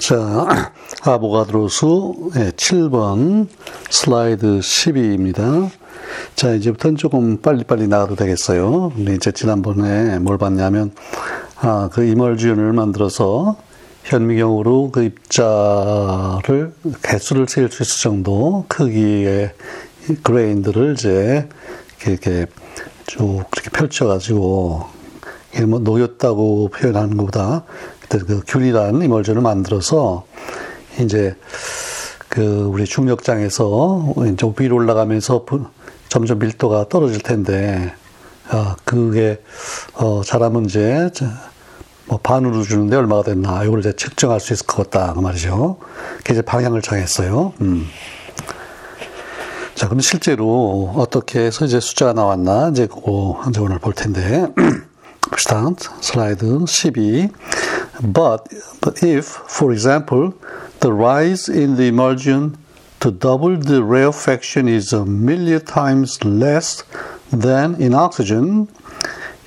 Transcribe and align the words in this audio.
자, 0.00 0.72
아보가드로수 1.02 2.30
7번 2.34 3.48
슬라이드 3.90 4.58
12입니다. 4.58 5.70
자, 6.34 6.52
이제부터는 6.52 6.96
조금 6.96 7.40
빨리빨리 7.40 7.88
나가도 7.88 8.16
되겠어요. 8.16 8.92
근데 8.94 9.14
이제 9.14 9.32
지난번에 9.32 10.18
뭘 10.18 10.36
봤냐면, 10.38 10.92
아, 11.56 11.88
그 11.92 12.04
임월주연을 12.04 12.72
만들어서 12.72 13.56
현미경으로 14.04 14.90
그 14.90 15.04
입자를, 15.04 16.74
개수를 17.02 17.48
셀수 17.48 17.82
있을 17.82 18.02
정도 18.02 18.64
크기의 18.68 19.52
그레인들을 20.22 20.94
이제 20.94 21.48
이렇게 22.06 22.46
쭉 23.06 23.44
그렇게 23.50 23.70
펼쳐가지고, 23.70 24.94
이게 25.54 25.64
뭐 25.66 25.78
녹였다고 25.78 26.68
표현하는 26.68 27.16
것보다 27.16 27.64
그 28.08 28.42
균일한 28.46 29.02
임월전을 29.02 29.42
만들어서 29.42 30.24
이제 31.00 31.36
그 32.28 32.64
우리 32.64 32.84
중력장에서 32.84 34.14
이제 34.32 34.52
위로 34.58 34.76
올라가면서 34.76 35.44
점점 36.08 36.38
밀도가 36.38 36.88
떨어질 36.88 37.20
텐데 37.20 37.94
아 38.48 38.76
그게 38.84 39.42
어 39.94 40.22
잘하면 40.24 40.66
이제 40.66 41.10
뭐 42.06 42.18
반으로 42.18 42.62
주는데 42.62 42.96
얼마가 42.96 43.22
됐나 43.22 43.64
이걸 43.64 43.80
이제 43.80 43.94
측정할 43.94 44.40
수 44.40 44.52
있을 44.52 44.66
것 44.66 44.90
같다 44.90 45.14
그 45.14 45.20
말이죠. 45.20 45.78
그 46.24 46.32
이제 46.32 46.42
방향을 46.42 46.82
정했어요. 46.82 47.54
음. 47.60 47.86
자 49.74 49.88
그럼 49.88 50.00
실제로 50.00 50.92
어떻게 50.96 51.40
해서 51.40 51.64
이제 51.64 51.80
숫자가 51.80 52.12
나왔나 52.12 52.68
이제 52.68 52.86
그거 52.86 53.42
이제 53.48 53.60
오늘 53.60 53.78
볼 53.78 53.92
텐데. 53.92 54.46
Start 55.36 55.88
slide 56.00 56.66
12. 56.66 57.28
But, 58.01 58.47
but 58.81 59.03
if, 59.03 59.25
for 59.25 59.71
example, 59.71 60.33
the 60.79 60.93
rise 60.93 61.49
in 61.49 61.75
the 61.75 61.87
emulsion 61.87 62.57
to 63.01 63.11
double 63.11 63.57
the 63.57 63.83
rarefaction 63.83 64.67
is 64.67 64.93
a 64.93 65.05
million 65.05 65.63
times 65.65 66.23
less 66.23 66.83
than 67.31 67.75
in 67.81 67.93
oxygen, 67.93 68.69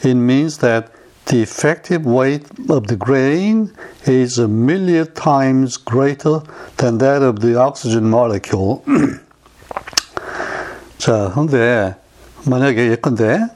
it 0.02 0.14
means 0.14 0.58
that 0.58 0.90
the 1.26 1.40
effective 1.42 2.04
weight 2.04 2.44
of 2.68 2.88
the 2.88 2.96
grain 2.96 3.72
is 4.04 4.38
a 4.38 4.48
million 4.48 5.10
times 5.14 5.76
greater 5.76 6.40
than 6.78 6.98
that 6.98 7.22
of 7.22 7.40
the 7.40 7.56
oxygen 7.58 8.10
molecule. 8.10 8.82
자, 10.98 11.32
근데 11.34 11.96
만약에 12.44 12.90
예컨대 12.90 13.48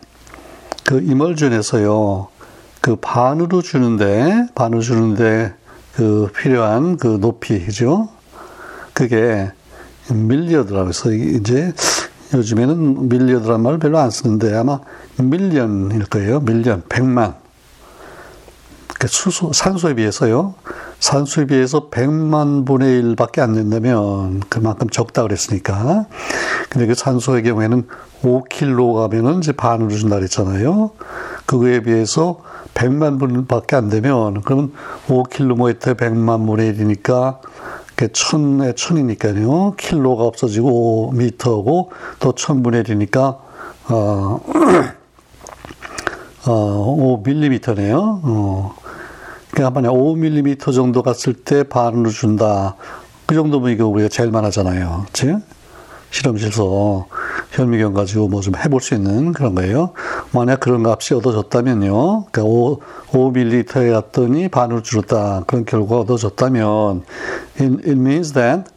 그 0.85 1.01
이멀전에서요, 1.01 2.29
그 2.82 2.96
반으로 2.96 3.62
주는데, 3.62 4.48
반으로 4.56 4.82
주는데 4.82 5.54
그 5.96 6.30
필요한 6.36 6.98
그 6.98 7.20
높이, 7.22 7.64
그죠? 7.64 8.10
그게 8.94 9.52
milliard라고 10.10 10.90
해서 10.90 11.12
이제 11.12 11.74
요즘에는 12.34 13.10
milliard란 13.10 13.62
말을 13.62 13.80
별로 13.80 14.00
안 14.00 14.10
쓰는데 14.10 14.56
아마 14.56 14.80
million일 15.18 16.06
거예요. 16.06 16.40
million, 16.40 16.84
백만. 16.90 17.36
그 19.00 19.08
수소, 19.08 19.52
산소에 19.54 19.96
비해서요. 19.96 20.54
산소에 21.00 21.46
비해서 21.48 21.90
100만 21.90 22.66
분의 22.68 23.02
1밖에 23.02 23.40
안 23.40 23.54
된다면 23.54 24.42
그만큼 24.48 24.90
적다 24.90 25.24
그랬으니까. 25.24 26.06
근데 26.70 26.86
그 26.86 26.94
산소의 26.94 27.44
경우에는 27.44 27.88
5킬로 28.22 28.94
가면은 28.96 29.40
이제 29.40 29.52
반으로 29.52 29.90
준다 29.90 30.18
그랬잖아요. 30.18 30.92
그거에 31.46 31.82
비해서 31.82 32.40
100만 32.74 33.20
분밖에 33.20 33.76
안 33.76 33.90
되면 33.90 34.42
그러면 34.42 34.72
5킬로미터 35.08 35.96
100만 35.98 36.48
분의 36.48 36.74
1이니까 36.74 37.40
천에 38.14 38.74
천이니까요. 38.74 39.76
킬로가 39.78 40.24
없어지고 40.24 41.12
5미터고 41.14 41.90
또 42.20 42.32
천분의 42.34 42.84
1이니까 42.84 43.38
어, 43.90 44.40
어 46.48 47.22
5밀리미터네요. 47.24 48.22
어. 48.24 48.76
그러니까 49.52 49.70
만약 49.82 49.92
5밀리미터 49.92 50.74
정도 50.74 51.04
갔을 51.04 51.34
때 51.34 51.64
반으로 51.64 52.10
준다. 52.10 52.76
그 53.26 53.36
정도면 53.36 53.72
이거 53.72 53.86
우리가 53.86 54.10
제일 54.10 54.32
많아잖아요. 54.32 55.04
그치? 55.08 55.36
실험실에서 56.10 57.06
현미경 57.52 57.94
가지고 57.94 58.28
뭐 58.28 58.42
좀 58.42 58.56
해볼 58.56 58.82
수 58.82 58.96
있는 58.96 59.34
그런 59.34 59.56
거예요. 59.56 59.92
만약 60.34 60.60
그런 60.62 60.86
값이 60.86 61.14
얻어졌다면요. 61.14 62.26
그러니까 62.32 62.44
5, 62.44 62.80
5밀리터에 63.12 63.92
갔더니 63.92 64.48
반으로 64.48 64.82
줄었다. 64.82 65.44
그런 65.46 65.66
결과가 65.66 66.02
얻어졌다면 66.02 67.04
it, 67.60 67.74
it 67.84 67.92
means 67.92 68.34
that 68.34 68.72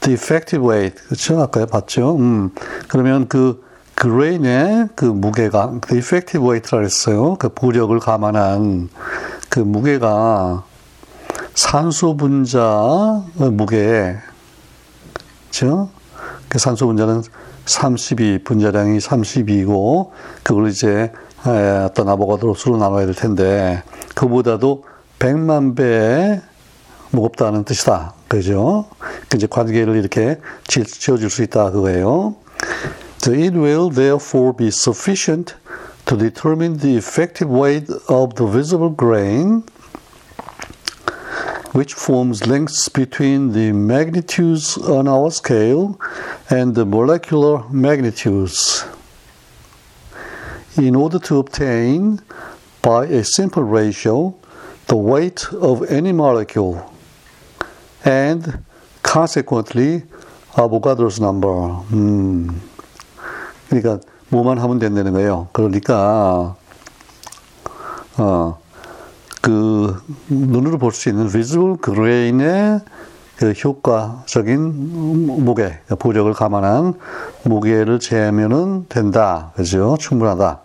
the 0.00 0.14
effective 0.14 0.66
weight 0.66 1.02
그렇죠? 1.04 1.40
아까 1.40 1.66
봤죠? 1.66 2.16
음. 2.16 2.50
그러면 2.88 3.28
그 3.28 3.64
그레인의 3.96 4.90
그 4.94 5.04
무게가 5.04 5.78
그 5.80 5.96
effective 5.96 6.46
weight라고 6.46 6.84
했어요. 6.84 7.36
그 7.38 7.48
부력을 7.48 7.98
감안한 7.98 8.88
그 9.48 9.60
무게가 9.60 10.64
산소 11.54 12.16
분자 12.16 13.24
무게 13.52 14.16
그렇죠? 15.50 15.90
그 16.48 16.58
산소 16.58 16.86
분자는 16.86 17.22
32, 17.66 18.40
분자량이 18.44 18.98
32고, 18.98 20.10
그걸 20.42 20.68
이제 20.70 21.12
어떤 21.84 22.08
아보가드로 22.08 22.54
수로 22.54 22.78
나눠야 22.78 23.04
될 23.06 23.14
텐데, 23.14 23.82
그보다도 24.14 24.84
100만 25.18 25.76
배 25.76 26.40
무겁다는 27.10 27.64
뜻이다. 27.64 28.14
그죠? 28.28 28.86
그 29.28 29.36
이제 29.36 29.46
관계를 29.46 29.96
이렇게 29.96 30.40
지어줄 30.66 31.30
수 31.30 31.42
있다. 31.42 31.70
그거예요. 31.70 32.34
So 33.18 33.32
it 33.32 33.56
will 33.56 33.90
therefore 33.92 34.52
be 34.56 34.68
sufficient 34.68 35.54
to 36.06 36.16
determine 36.16 36.78
the 36.78 36.96
effective 36.96 37.52
weight 37.52 37.92
of 38.08 38.34
the 38.34 38.50
visible 38.50 38.94
grain 38.96 39.62
which 41.75 41.93
forms 41.93 42.45
links 42.47 42.89
between 42.89 43.53
the 43.53 43.71
magnitudes 43.71 44.77
on 44.77 45.07
our 45.07 45.31
scale 45.31 45.99
and 46.49 46.75
the 46.75 46.85
molecular 46.85 47.63
magnitudes. 47.69 48.85
In 50.77 50.95
order 50.95 51.19
to 51.19 51.39
obtain, 51.39 52.21
by 52.81 53.05
a 53.05 53.23
simple 53.23 53.63
ratio, 53.63 54.35
the 54.87 54.95
weight 54.97 55.45
of 55.53 55.89
any 55.89 56.11
molecule 56.11 56.91
and 58.03 58.63
consequently 59.03 60.03
Avogadro's 60.53 61.19
number. 61.19 61.49
음. 61.93 62.61
그러니까 63.69 63.99
뭐만 64.29 64.59
하면 64.59 64.79
된다는 64.79 65.13
거예요. 65.13 65.47
그러니까 65.53 66.55
어. 68.17 68.59
그 69.46 69.94
눈으로 70.28 70.76
볼 70.76 70.90
수 70.90 71.08
있는 71.08 71.28
visible 71.28 71.76
grain의 71.80 72.80
그 73.36 73.52
효과적인 73.52 75.44
무게, 75.44 75.78
부력을 76.00 76.32
감안한 76.32 76.94
무게를 77.44 78.00
재면은 78.00 78.86
된다. 78.88 79.52
그죠? 79.54 79.96
충분하다. 80.00 80.58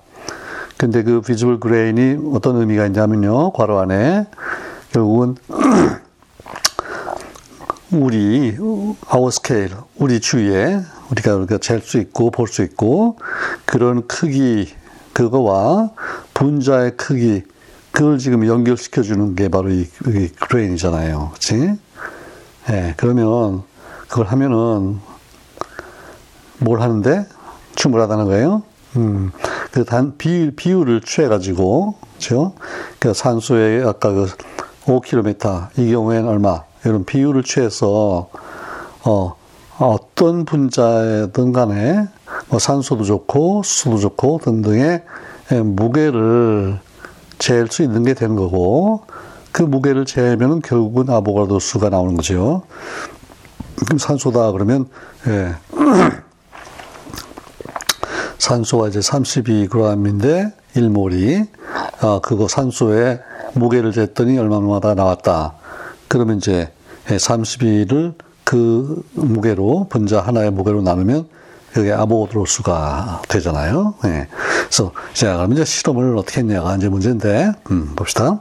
근데 0.78 1.03
그 1.03 1.22
visible 1.22 1.59
grain이 1.62 2.31
어떤 2.34 2.58
의미가 2.58 2.88
있냐면요. 2.88 3.52
괄호 3.52 3.78
안에 3.81 4.25
결국은 4.92 5.36
우리 7.94 8.58
our 9.13 9.28
scale, 9.28 9.75
우리 10.00 10.19
주위에 10.19 10.81
우리가 11.12 11.36
우리가 11.36 11.59
잴 11.59 11.81
수 11.81 12.00
있고 12.00 12.31
볼 12.31 12.48
수 12.48 12.63
있고 12.63 13.18
그런 13.66 14.08
크기 14.08 14.74
그거와 15.13 15.92
분자의 16.34 16.98
크기 16.98 17.44
그걸 17.91 18.18
지금 18.18 18.46
연결시켜 18.47 19.02
주는 19.02 19.35
게 19.35 19.50
바로 19.50 19.69
이, 19.69 19.81
이 20.07 20.28
그레인이잖아요. 20.40 21.31
그치? 21.34 21.78
예, 22.69 22.94
그러면 22.98 23.63
그걸 24.07 24.27
하면은 24.27 25.00
뭘 26.60 26.81
하는데? 26.81 27.25
충분하다는 27.75 28.25
거예요. 28.25 28.63
음, 28.98 29.31
그 29.71 29.86
단, 29.86 30.18
비, 30.18 30.51
비율을 30.56 31.01
취해가지고, 31.01 31.95
그죠? 32.13 32.54
그 33.00 33.13
산소의 33.13 33.86
아까 33.86 34.12
그 34.12 34.27
5km, 34.86 35.69
이 35.77 35.92
경우에는 35.92 36.27
얼마, 36.27 36.63
이런 36.83 37.06
비율을 37.06 37.44
취해서, 37.44 38.30
어, 39.06 39.36
어떤 39.80 40.45
분자든 40.45 41.54
간에, 41.54 42.07
뭐 42.50 42.60
산소도 42.60 43.06
좋고, 43.06 43.63
수도 43.63 43.98
좋고, 43.98 44.42
등등의 44.44 45.04
무게를 45.63 46.80
재일 47.41 47.67
수 47.67 47.81
있는 47.81 48.03
게 48.03 48.13
되는 48.13 48.35
거고 48.35 49.03
그 49.51 49.63
무게를 49.63 50.05
재면 50.05 50.61
결국은 50.61 51.09
아보가도 51.09 51.59
수가 51.59 51.89
나오는 51.89 52.15
거죠. 52.15 52.61
그럼 53.75 53.97
산소다 53.97 54.51
그러면 54.51 54.88
예. 55.27 55.55
산소가 58.38 58.88
이제 58.88 58.99
32g인데 58.99 60.53
1몰이 60.75 61.47
아 61.99 62.19
그거 62.23 62.47
산소에 62.47 63.19
무게를 63.53 63.91
쟀더니 63.91 64.39
얼마마다 64.39 64.93
나왔다. 64.93 65.55
그러면 66.07 66.38
이제 66.38 66.71
32를 67.07 68.13
그 68.43 69.03
무게로 69.13 69.88
분자 69.89 70.21
하나의 70.21 70.51
무게로 70.51 70.83
나누면 70.83 71.27
그게 71.73 71.91
아보가드로 71.91 72.45
수가 72.45 73.23
되잖아요. 73.29 73.95
예. 74.05 74.27
그래서 74.71 74.94
자 75.13 75.35
그러면 75.35 75.57
이제 75.57 75.65
실험을 75.65 76.18
어떻게 76.18 76.39
했냐가 76.39 76.77
이제 76.77 76.88
문제인데 76.88 77.51
음, 77.71 77.94
봅시다. 77.94 78.39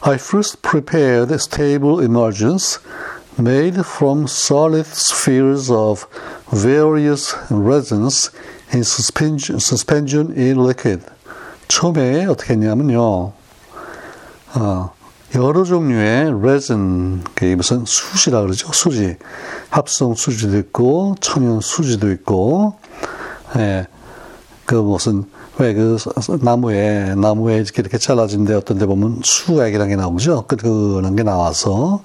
I 0.00 0.14
first 0.14 0.62
prepared 0.62 1.32
stable 1.34 2.04
emulsions 2.04 2.80
made 3.38 3.78
from 3.78 4.24
solid 4.24 4.88
spheres 4.90 5.72
of 5.72 6.06
various 6.50 7.36
resins 7.50 8.32
in 8.74 8.80
suspension, 8.80 9.58
suspension 9.58 10.36
in 10.36 10.58
liquid. 10.58 11.04
처음에 11.68 12.26
어떻게 12.26 12.54
했냐면요. 12.54 13.32
어, 14.54 14.92
여러 15.36 15.62
종류의 15.62 16.32
resin, 16.40 17.22
그게 17.34 17.54
무슨 17.54 17.84
수지라 17.84 18.40
그러죠? 18.40 18.72
수지. 18.72 19.16
합성 19.68 20.14
수지도 20.14 20.58
있고, 20.58 21.14
천연 21.20 21.60
수지도 21.60 22.10
있고, 22.10 22.76
예, 23.56 23.86
그 24.64 24.74
무슨, 24.74 25.24
왜 25.60 25.74
그 25.74 25.98
나무에, 26.40 27.14
나무에 27.14 27.56
이렇게, 27.56 27.82
이렇게 27.82 27.98
잘라진 27.98 28.44
데 28.46 28.54
어떤 28.54 28.78
데 28.78 28.86
보면 28.86 29.20
수액이라는 29.22 29.88
게 29.90 29.96
나오죠? 29.96 30.44
그, 30.48 30.56
그런 30.56 31.16
게 31.16 31.22
나와서, 31.22 32.02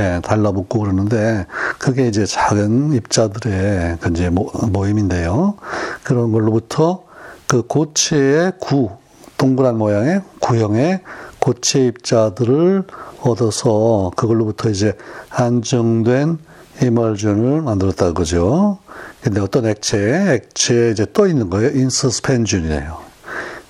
예, 0.00 0.20
달라붙고 0.22 0.80
그러는데, 0.80 1.46
그게 1.78 2.08
이제 2.08 2.26
작은 2.26 2.92
입자들의 2.92 3.98
그 4.00 4.10
이제 4.10 4.30
모임인데요. 4.30 5.54
그런 6.02 6.32
걸로부터 6.32 7.04
그 7.46 7.62
고체의 7.62 8.52
구, 8.60 8.90
동그란 9.36 9.78
모양의 9.78 10.22
구형의 10.40 11.00
고체 11.38 11.86
입자들을 11.86 12.84
얻어서 13.22 14.10
그걸로부터 14.16 14.68
이제 14.70 14.96
안정된 15.30 16.38
이멀전을 16.82 17.62
만들었다 17.62 18.12
그죠. 18.12 18.78
근데 19.22 19.40
어떤 19.40 19.66
액체, 19.66 19.98
액체에 19.98 20.90
이제 20.90 21.06
떠 21.12 21.26
있는 21.26 21.50
거예요. 21.50 21.70
인서스펜준이에요. 21.70 23.08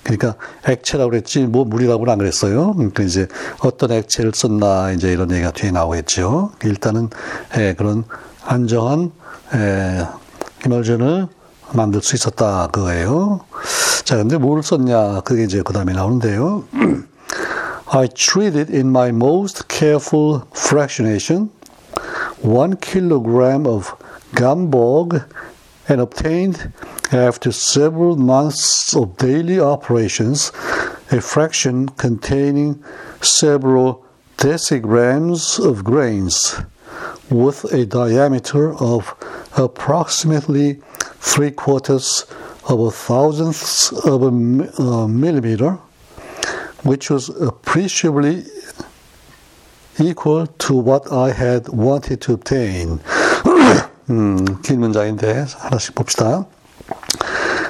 그러니까 0.03 0.35
액체라고 0.67 1.11
그랬지 1.11 1.41
뭐 1.41 1.65
물이라고는 1.65 2.11
안 2.11 2.17
그랬어요. 2.17 2.73
그러니까 2.73 3.03
이제 3.03 3.27
어떤 3.59 3.91
액체를 3.91 4.31
썼나 4.33 4.91
이제 4.91 5.11
이런 5.11 5.31
얘기가 5.31 5.51
뒤에 5.51 5.71
나오겠죠. 5.71 6.51
일단은 6.63 7.09
예, 7.57 7.73
그런 7.77 8.03
안정한 8.43 9.11
예, 9.53 10.07
이멀전을 10.65 11.27
만들 11.73 12.01
수 12.01 12.15
있었다 12.15 12.67
그거예요. 12.67 13.41
자, 14.03 14.17
근데 14.17 14.37
뭘 14.37 14.63
썼냐? 14.63 15.21
그게 15.21 15.43
이제 15.43 15.61
그 15.63 15.73
다음에 15.73 15.93
나오는데요. 15.93 16.63
I 17.91 18.07
treated 18.07 18.73
in 18.73 18.87
my 18.87 19.09
most 19.09 19.67
careful 19.67 20.41
fractionation 20.55 21.49
one 22.41 22.75
kilogram 22.77 23.67
of 23.67 23.87
gambog 24.33 25.25
and 25.87 25.99
obtained 25.99 26.71
after 27.11 27.51
several 27.51 28.15
months 28.15 28.95
of 28.95 29.17
daily 29.17 29.59
operations 29.59 30.51
a 31.11 31.19
fraction 31.19 31.89
containing 31.89 32.81
several 33.21 34.05
decigrams 34.37 35.59
of 35.59 35.83
grains 35.83 36.55
with 37.29 37.65
a 37.73 37.85
diameter 37.85 38.73
of 38.75 39.15
approximately 39.57 40.75
three 41.17 41.51
quarters 41.51 42.25
of 42.69 42.79
a 42.79 42.91
thousandth 42.91 43.91
of 44.05 44.21
a 44.23 44.27
uh, 44.81 45.07
millimeter 45.07 45.71
which 46.83 47.09
was 47.09 47.29
appreciably 47.41 48.45
equal 50.01 50.47
to 50.57 50.75
what 50.75 51.11
I 51.11 51.31
had 51.31 51.69
wanted 51.71 52.19
to 52.21 52.33
obtain. 52.33 52.99
음, 54.09 54.61
긴 54.63 54.79
문장인데 54.79 55.45
하나씩 55.57 55.93
봅시다. 55.95 56.45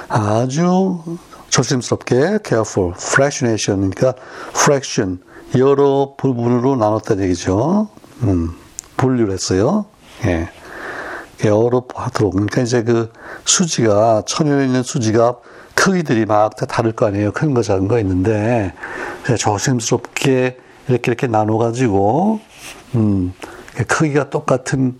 아주 0.08 1.02
조심스럽게 1.50 2.38
careful, 2.44 2.92
fractionation, 2.96 3.90
그러니까 3.90 4.14
fraction, 4.50 5.20
여러 5.56 6.14
부분으로 6.16 6.76
나눴다는 6.76 7.24
얘기죠. 7.24 7.88
음, 8.22 8.56
분류를 8.96 9.32
했어요. 9.34 9.86
예. 10.24 10.48
여러 11.44 11.84
하도록. 11.94 12.32
그러니까 12.32 12.62
이제 12.62 12.82
그 12.82 13.12
수지가, 13.44 14.22
천연에 14.26 14.64
있는 14.66 14.82
수지가 14.82 15.36
크기들이 15.74 16.26
막 16.26 16.56
다 16.56 16.66
다를 16.66 16.92
거 16.92 17.06
아니에요. 17.06 17.32
큰 17.32 17.54
거, 17.54 17.62
작은 17.62 17.88
거 17.88 17.98
있는데, 18.00 18.74
조심스럽게 19.38 20.58
이렇게 20.88 21.10
이렇게 21.10 21.26
나눠가지고, 21.26 22.40
음, 22.94 23.32
크기가 23.86 24.30
똑같은 24.30 24.96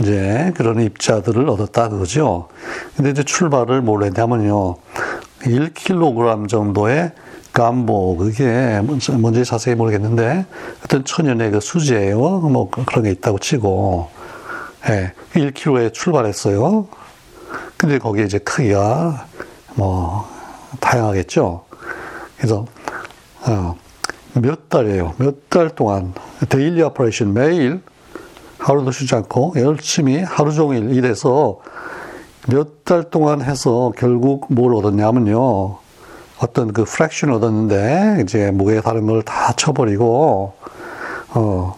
이제 0.00 0.52
그런 0.56 0.80
입자들을 0.80 1.48
얻었다 1.48 1.88
그거죠. 1.88 2.48
근데 2.96 3.10
이제 3.10 3.22
출발을 3.22 3.82
뭘 3.82 4.02
했냐면요. 4.04 4.76
1kg 5.40 6.48
정도의 6.48 7.12
감보, 7.52 8.16
그게 8.16 8.80
뭔지 9.12 9.44
자세히 9.44 9.74
모르겠는데, 9.76 10.46
어떤 10.84 11.04
천연의 11.04 11.52
그 11.52 11.60
수지예요. 11.60 12.18
뭐 12.18 12.70
그런 12.70 13.04
게 13.04 13.10
있다고 13.10 13.38
치고, 13.38 14.08
예, 14.88 15.12
1kg에 15.34 15.92
출발했어요. 15.92 16.88
근데 17.76 17.98
거기에 17.98 18.24
이제 18.24 18.38
크기가 18.38 19.26
뭐 19.74 20.28
다양하겠죠. 20.80 21.64
그래서 22.36 22.66
어, 23.46 23.76
몇 24.34 24.68
달이에요. 24.68 25.14
몇 25.18 25.48
달 25.48 25.70
동안 25.70 26.12
daily 26.48 26.82
operation 26.82 27.32
매일 27.32 27.80
하루도 28.58 28.90
쉬지 28.90 29.14
않고 29.14 29.54
열심히 29.56 30.18
하루 30.22 30.52
종일 30.52 30.90
일해서 30.92 31.58
몇 32.48 32.84
달 32.84 33.04
동안 33.04 33.40
해서 33.40 33.92
결국 33.96 34.46
뭘 34.52 34.74
얻었냐면요. 34.74 35.78
어떤 36.40 36.72
그 36.72 36.84
fraction을 36.84 37.34
얻었는데 37.34 38.22
이제 38.22 38.52
다른 38.82 39.06
걸다 39.06 39.52
쳐버리고 39.54 40.52
어 41.34 41.76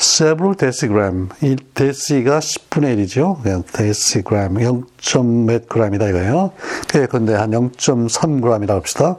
several 0.00 0.56
decigram. 0.56 1.28
이 1.42 1.56
데시가 1.74 2.40
10분의 2.40 2.96
1이죠. 2.96 3.42
그냥 3.42 3.62
decigram. 3.76 4.54
0.몇 4.54 5.68
g이다 5.68 6.08
이거예요. 6.08 6.52
그래, 6.88 7.06
근데 7.06 7.34
한 7.34 7.50
0.3g이라고 7.50 8.68
합시다. 8.70 9.16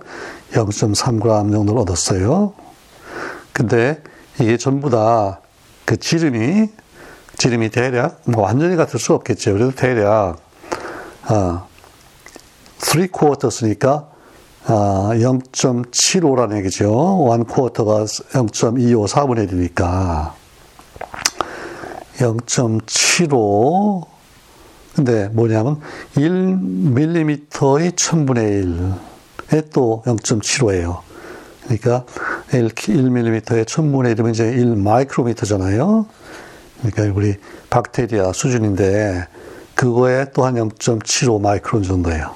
0.3g 0.53 1.51
정도를 1.51 1.81
얻었어요. 1.81 2.53
근데 3.53 4.01
이게 4.39 4.57
전부 4.57 4.89
다 4.89 5.41
그 5.91 5.97
지름이, 5.97 6.69
지름이 7.37 7.69
대략, 7.69 8.21
뭐 8.23 8.43
완전히 8.43 8.77
같을 8.77 8.97
수 8.97 9.13
없겠죠. 9.13 9.51
그래도 9.51 9.71
대략, 9.71 10.37
아, 11.23 11.65
3 12.77 13.09
quarters니까 13.11 14.07
아, 14.67 15.09
0.75라는 15.15 16.57
얘기죠. 16.59 17.27
1 17.37 17.43
quarter가 17.43 18.05
0.25, 18.05 19.05
4분의 19.05 19.49
1이니까. 19.49 20.31
0.75 22.21 24.05
근데 24.95 25.29
뭐냐면 25.29 25.79
1mm의 26.15 27.49
1000분의 27.49 28.93
1에 29.49 29.71
또 29.73 30.03
0.75예요. 30.05 30.99
그러니까 31.63 32.05
1, 32.53 32.69
1mm의 32.69 33.43
1000분의 33.45 34.15
1이면 34.15 34.31
이제 34.31 34.49
1 34.49 34.75
마이크로미터잖아요. 34.75 36.05
그러니까 36.81 37.15
우리 37.17 37.35
박테리아 37.69 38.33
수준인데 38.33 39.27
그거에 39.75 40.25
또한 40.33 40.55
0.75 40.55 41.41
마이크론 41.41 41.83
정도예요. 41.83 42.35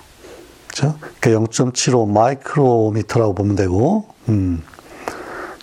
그렇죠? 0.68 0.98
그러니까 1.20 1.48
0.75 1.48 2.10
마이크로미터라고 2.10 3.36
보면 3.36 3.56
되고, 3.56 4.06
음. 4.30 4.63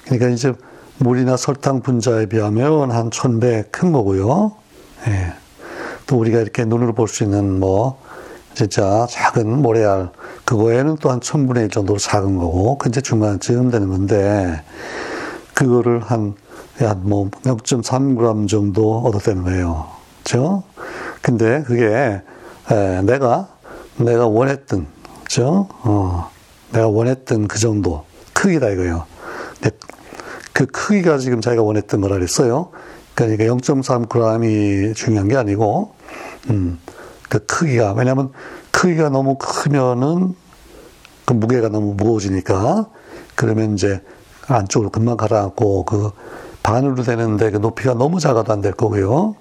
그러니까 0.05 0.29
이제 0.29 0.53
물이나 0.99 1.37
설탕 1.37 1.81
분자에 1.81 2.27
비하면 2.27 2.91
한 2.91 3.11
천 3.11 3.41
배 3.41 3.65
큰 3.71 3.93
거고요. 3.93 4.53
예. 5.09 5.33
또 6.07 6.19
우리가 6.19 6.41
이렇게 6.41 6.65
눈으로 6.65 6.93
볼 6.95 7.09
수 7.09 7.25
있는 7.25 7.59
뭐 7.61 8.01
진짜 8.55 9.07
작은 9.11 9.63
모래알 9.63 10.11
그거에는 10.45 10.97
또 10.97 11.11
한 11.11 11.21
천분의 11.21 11.65
일 11.65 11.71
정도로 11.71 11.99
작은 11.99 12.37
거고 12.39 12.79
근데 12.79 13.01
중간쯤 13.01 13.71
되는 13.71 13.89
건데 13.89 14.63
그거를 15.55 16.01
한야뭐 16.03 17.31
0.3g 17.45 18.49
정도 18.49 18.99
얻었다는 19.01 19.45
거예요. 19.45 19.87
그죠? 20.23 20.63
근데 21.23 21.63
그게 21.63 22.21
에, 22.71 23.03
내가 23.03 23.49
내가 23.97 24.27
원했던 24.27 24.87
그죠? 25.25 25.69
어, 25.83 26.31
내가 26.73 26.89
원했던 26.89 27.49
그 27.49 27.59
정도 27.59 28.05
크기다 28.35 28.69
이거예요. 28.71 29.05
그 30.63 30.67
크기가 30.67 31.19
지금 31.19 31.41
자기가 31.41 31.63
원했던 31.63 32.01
거라 32.01 32.15
그랬어요. 32.15 32.71
그러니까 33.15 33.45
0.3g이 33.45 34.95
중요한 34.95 35.27
게 35.29 35.37
아니고, 35.37 35.93
음, 36.51 36.79
그 37.29 37.45
크기가, 37.47 37.93
왜냐면 37.95 38.31
크기가 38.71 39.09
너무 39.09 39.37
크면은 39.39 40.35
그 41.25 41.33
무게가 41.33 41.69
너무 41.69 41.95
무거워지니까, 41.95 42.87
그러면 43.35 43.75
이제 43.75 44.01
안쪽으로 44.47 44.91
금방 44.91 45.17
가라앉고 45.17 45.85
그 45.85 46.11
반으로 46.63 47.03
되는데 47.03 47.51
그 47.51 47.57
높이가 47.57 47.95
너무 47.95 48.21
작아도 48.21 48.53
안 48.53 48.61
될 48.61 48.73
거고요. 48.73 49.35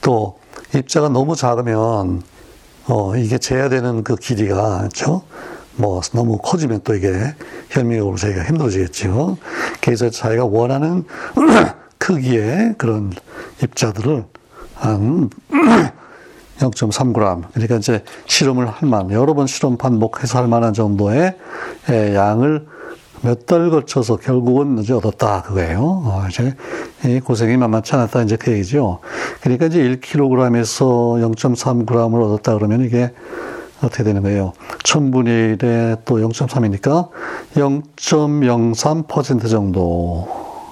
또 0.00 0.38
입자가 0.74 1.10
너무 1.10 1.36
작으면 1.36 2.22
어 2.88 3.16
이게 3.16 3.36
재야 3.38 3.68
되는 3.68 4.02
그 4.02 4.16
길이가 4.16 4.78
그렇죠? 4.78 5.22
뭐 5.76 6.00
너무 6.12 6.38
커지면 6.38 6.80
또 6.84 6.94
이게 6.94 7.34
현미경으로 7.70 8.16
저희가 8.16 8.44
힘들어지겠죠. 8.44 9.38
그래서 9.80 10.10
자기가 10.10 10.44
원하는 10.44 11.04
크기의 11.98 12.74
그런 12.78 13.12
입자들을 13.62 14.24
한 14.74 15.30
0.3g. 16.58 17.42
그러니까 17.52 17.76
이제 17.76 18.04
실험을 18.26 18.68
할 18.68 18.88
만, 18.88 19.10
여러 19.10 19.34
번 19.34 19.46
실험 19.46 19.76
반복해서 19.76 20.38
할 20.38 20.48
만한 20.48 20.72
정도의 20.72 21.36
양을 21.88 22.66
몇달 23.22 23.70
거쳐서 23.70 24.16
결국은 24.16 24.78
이제 24.78 24.92
얻었다. 24.92 25.42
그거예요. 25.42 25.80
어, 25.80 26.24
이제 26.28 26.54
고생이 27.20 27.56
만만치 27.56 27.94
않았다. 27.94 28.22
이제 28.22 28.36
그 28.36 28.52
얘기죠. 28.52 29.00
그러니까 29.40 29.66
이제 29.66 29.78
1kg에서 29.80 31.34
0.3g을 31.34 32.22
얻었다 32.22 32.54
그러면 32.54 32.84
이게 32.84 33.12
어떻게 33.86 34.04
되는 34.04 34.22
거예요? 34.22 34.52
1000분의 34.84 35.58
1에 35.58 36.04
또 36.04 36.16
0.3이니까 36.16 37.08
0.03% 37.54 39.50
정도 39.50 40.28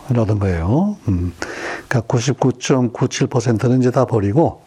얻은 0.09 0.39
거예요. 0.39 0.97
음. 1.09 1.33
그러니까 1.89 2.01
99.97%는 2.03 3.81
이제 3.81 3.91
다 3.91 4.05
버리고 4.05 4.63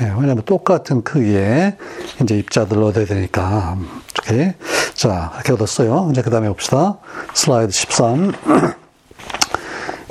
예, 0.00 0.06
왜냐하면 0.06 0.42
똑같은 0.44 1.02
크기의 1.02 1.76
이제 2.20 2.38
입자들을 2.38 2.82
얻어야 2.82 3.04
되니까. 3.04 3.78
이렇게. 4.26 4.56
자, 4.94 5.30
이렇게 5.36 5.52
얻었어요. 5.52 6.08
이제 6.10 6.20
그 6.22 6.30
다음에 6.30 6.48
봅시다. 6.48 6.98
슬라이드 7.32 7.70
13. 7.72 8.32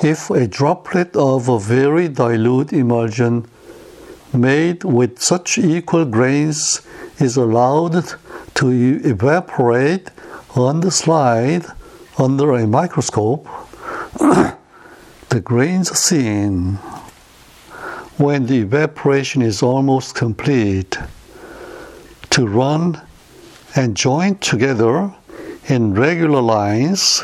If 0.02 0.34
a 0.34 0.48
droplet 0.48 1.18
of 1.18 1.50
a 1.50 1.58
very 1.58 2.12
dilute 2.12 2.74
emulsion 2.74 3.44
made 4.34 4.80
with 4.84 5.16
such 5.18 5.58
equal 5.58 6.10
grains 6.10 6.82
is 7.19 7.37
allowed 7.37 8.05
to 8.55 8.69
evaporate 9.03 10.09
on 10.55 10.81
the 10.81 10.91
slide 10.91 11.65
under 12.17 12.55
a 12.55 12.67
microscope, 12.67 13.47
the 15.29 15.39
grains 15.41 15.97
seen 15.97 16.75
when 18.17 18.45
the 18.47 18.57
evaporation 18.57 19.41
is 19.41 19.63
almost 19.63 20.15
complete 20.15 20.97
to 22.29 22.47
run 22.47 23.01
and 23.75 23.95
join 23.95 24.35
together 24.39 25.13
in 25.67 25.93
regular 25.93 26.41
lines 26.41 27.23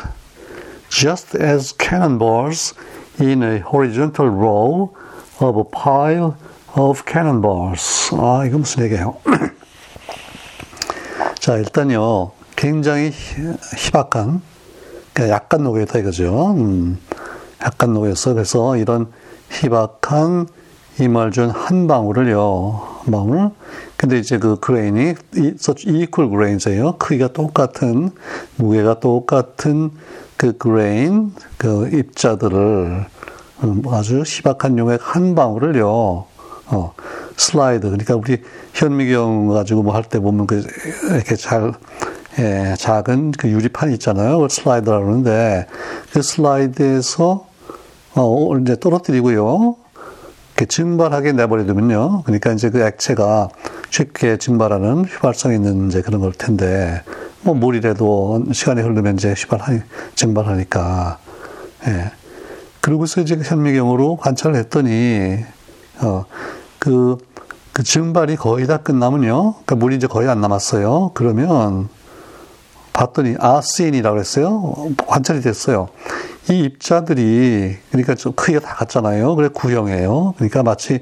just 0.88 1.34
as 1.34 1.72
cannonballs 1.72 2.72
in 3.18 3.42
a 3.42 3.58
horizontal 3.58 4.28
row 4.28 4.96
of 5.40 5.56
a 5.56 5.64
pile 5.64 6.36
of 6.74 7.04
cannonballs. 7.04 8.10
아, 8.12 8.44
이거 8.46 8.58
무슨 8.58 8.84
얘기예요? 8.84 9.16
자, 11.41 11.57
일단요, 11.57 12.33
굉장히 12.55 13.09
희박한, 13.75 14.43
그러니까 15.11 15.35
약간 15.35 15.63
녹였다 15.63 15.97
이거죠. 15.97 16.51
음, 16.51 16.99
약간 17.63 17.93
녹였어. 17.93 18.35
그래서 18.35 18.77
이런 18.77 19.07
희박한 19.49 20.47
이말준 20.99 21.49
한 21.49 21.87
방울을요, 21.87 22.81
한 22.99 23.11
방울. 23.11 23.49
근데 23.97 24.19
이제 24.19 24.37
그 24.37 24.59
그레인이 24.59 25.15
equal 25.35 26.29
grains예요. 26.29 26.97
크기가 26.99 27.29
똑같은, 27.29 28.11
무게가 28.57 28.99
똑같은 28.99 29.89
그 30.37 30.55
grain, 30.59 31.33
그 31.57 31.89
입자들을 31.91 33.07
음, 33.63 33.81
아주 33.89 34.21
희박한 34.23 34.77
용액 34.77 34.99
한 35.01 35.33
방울을요, 35.33 35.87
어, 36.67 36.93
슬라이드. 37.37 37.87
그러니까 37.87 38.15
우리 38.15 38.41
현미경 38.73 39.47
가지고 39.49 39.83
뭐 39.83 39.93
할 39.93 40.03
때 40.03 40.19
보면 40.19 40.47
그 40.47 40.63
이렇게 41.11 41.35
잘, 41.35 41.73
예, 42.39 42.75
작은 42.77 43.31
그 43.31 43.49
유리판 43.49 43.91
있잖아요. 43.93 44.39
그 44.39 44.47
슬라이드라고 44.49 45.03
그러는데 45.05 45.67
그 46.13 46.21
슬라이드에서 46.21 47.45
어, 48.15 48.57
이제 48.57 48.77
떨어뜨리고요. 48.79 49.75
이렇게 50.55 50.65
증발하게 50.65 51.31
내버려두면요. 51.33 52.23
그러니까 52.23 52.51
이제 52.51 52.69
그 52.69 52.81
액체가 52.81 53.49
쉽게 53.89 54.37
증발하는 54.37 55.05
휘발성 55.05 55.53
있는 55.53 55.87
이제 55.87 56.01
그런 56.01 56.21
걸 56.21 56.33
텐데, 56.33 57.01
뭐 57.41 57.55
물이라도 57.55 58.45
시간이 58.51 58.81
흐르면 58.81 59.15
이제 59.15 59.33
휘발하니, 59.33 59.79
증발하니까, 60.15 61.17
예. 61.87 62.11
그러고서 62.81 63.21
이제 63.21 63.39
현미경으로 63.41 64.17
관찰을 64.17 64.55
했더니, 64.57 65.37
어, 66.01 66.25
그, 66.81 67.15
그 67.73 67.83
증발이 67.83 68.37
거의 68.37 68.65
다 68.65 68.77
끝나면요. 68.77 69.53
그러니까 69.53 69.75
물이 69.75 69.97
이제 69.97 70.07
거의 70.07 70.27
안 70.27 70.41
남았어요. 70.41 71.11
그러면 71.13 71.89
봤더니 72.91 73.35
아스인이라고 73.39 74.19
했어요. 74.19 74.73
관찰이 75.05 75.41
됐어요. 75.41 75.89
이 76.49 76.61
입자들이 76.63 77.77
그러니까 77.91 78.15
좀 78.15 78.33
크기가 78.33 78.59
다 78.61 78.73
같잖아요. 78.73 79.35
그래 79.35 79.49
구형이에요. 79.53 80.33
그러니까 80.37 80.63
마치 80.63 81.01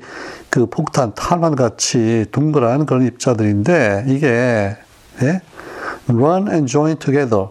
그 0.50 0.65
폭탄 0.65 1.13
탄환 1.15 1.55
같이 1.55 2.25
둥그란 2.33 2.86
그런 2.86 3.05
입자들인데 3.05 4.03
이게 4.09 4.75
예? 5.21 5.41
run 6.09 6.50
and 6.50 6.69
join 6.69 6.98
together. 6.98 7.48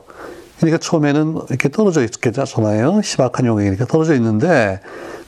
그러니까 0.59 0.77
처음에는 0.77 1.39
이렇게 1.49 1.71
떨어져 1.71 2.05
있겠잖아요. 2.05 3.01
희박한 3.03 3.47
용액이니까 3.47 3.87
떨어져 3.87 4.15
있는데 4.17 4.81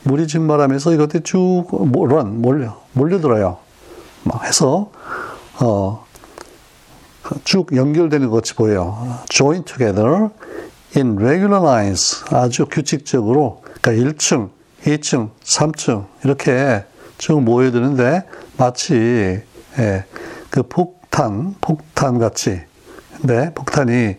물이 0.02 0.26
증발하면서 0.26 0.94
이것들이 0.94 1.22
쭉 1.22 1.66
run 1.70 2.40
몰려 2.40 2.80
몰려들어요. 2.92 3.58
막 4.24 4.44
해서 4.44 4.90
어. 5.60 6.06
쭉 7.44 7.74
연결되는 7.74 8.28
것 8.28 8.36
같이 8.36 8.54
보여요. 8.54 9.18
join 9.28 9.64
together 9.64 10.30
in 10.96 11.16
regular 11.16 11.62
lines 11.64 12.24
아주 12.30 12.66
규칙적으로 12.66 13.62
그러니까 13.80 14.10
1층, 14.10 14.50
2층, 14.84 15.30
3층 15.44 16.06
이렇게 16.24 16.84
쭉 17.18 17.42
모여드는데 17.42 18.24
마치 18.56 19.42
예, 19.78 20.04
그 20.50 20.62
폭탄, 20.64 21.54
폭탄 21.60 22.18
같이 22.18 22.62
근데 23.16 23.52
폭탄이 23.54 24.16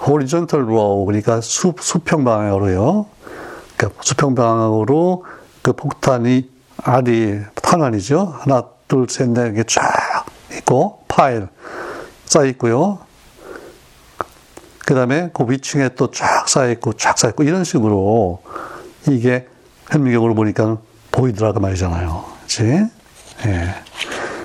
horizontal 0.00 0.66
row 0.66 1.04
그러니까 1.04 1.40
수, 1.40 1.74
수평 1.78 2.24
방향으로요. 2.24 3.06
그러니까 3.84 4.02
수평 4.02 4.34
방향으로 4.34 5.24
그 5.62 5.72
폭탄이 5.72 6.50
알이 6.82 7.40
탄환이죠. 7.54 8.34
하나, 8.40 8.64
둘, 8.88 9.06
셋, 9.08 9.30
넷 9.30 9.52
이게 9.52 9.64
쫙 9.64 10.26
있고 10.58 11.04
파일 11.08 11.48
쌓여 12.24 12.46
있고요. 12.46 12.98
그 14.86 14.94
다음에 14.94 15.30
그 15.32 15.44
위층에 15.48 15.90
또 15.90 16.10
쫙 16.10 16.48
쌓여 16.48 16.70
있고, 16.72 16.92
쫙 16.94 17.18
쌓여 17.18 17.30
있고, 17.30 17.42
이런 17.42 17.64
식으로 17.64 18.42
이게 19.08 19.46
현미경으로 19.90 20.34
보니까 20.34 20.78
보이더라고 21.10 21.60
말이잖아요. 21.60 22.24
그치? 22.42 22.64
예. 23.46 23.74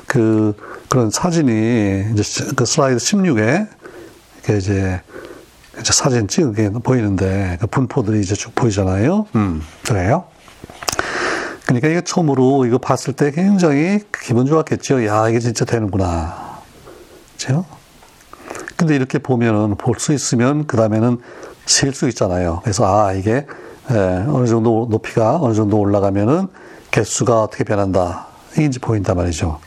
그, 0.08 0.55
그런 0.88 1.10
사진이 1.12 2.13
이제 2.13 2.46
그 2.55 2.65
슬라이드 2.65 2.98
16에 2.98 3.67
이게 4.39 4.58
이제, 4.58 5.01
이제 5.79 5.93
사진 5.93 6.27
찍게 6.27 6.71
보이는데 6.83 7.57
그 7.62 7.67
분포들이 7.67 8.19
이제 8.21 8.36
쭉 8.36 8.53
보이잖아요. 8.55 9.27
음, 9.36 9.62
그래요. 9.86 10.25
그러니까 11.65 11.88
이게 11.88 12.01
처음으로 12.01 12.65
이거 12.65 12.77
봤을 12.79 13.13
때 13.13 13.31
굉장히 13.31 14.00
기분 14.24 14.45
좋았겠죠. 14.48 15.05
야, 15.05 15.29
이게 15.29 15.39
진짜 15.39 15.65
되는구나. 15.65 16.59
그죠? 17.38 17.65
근데 18.75 18.95
이렇게 18.95 19.19
보면은 19.19 19.75
볼 19.75 20.00
수 20.00 20.13
있으면 20.13 20.65
그 20.65 20.77
다음에는 20.77 21.19
셀 21.65 21.93
수 21.93 22.07
있잖아요. 22.09 22.62
그래서 22.63 22.86
아 22.86 23.13
이게 23.13 23.45
예, 23.91 23.95
어느 24.27 24.48
정도 24.48 24.88
높이가 24.89 25.38
어느 25.38 25.53
정도 25.53 25.77
올라가면은 25.77 26.48
개수가 26.91 27.43
어떻게 27.43 27.63
변한다. 27.63 28.27
이게 28.53 28.65
이제 28.65 28.79
보인단 28.79 29.17
말이죠. 29.17 29.59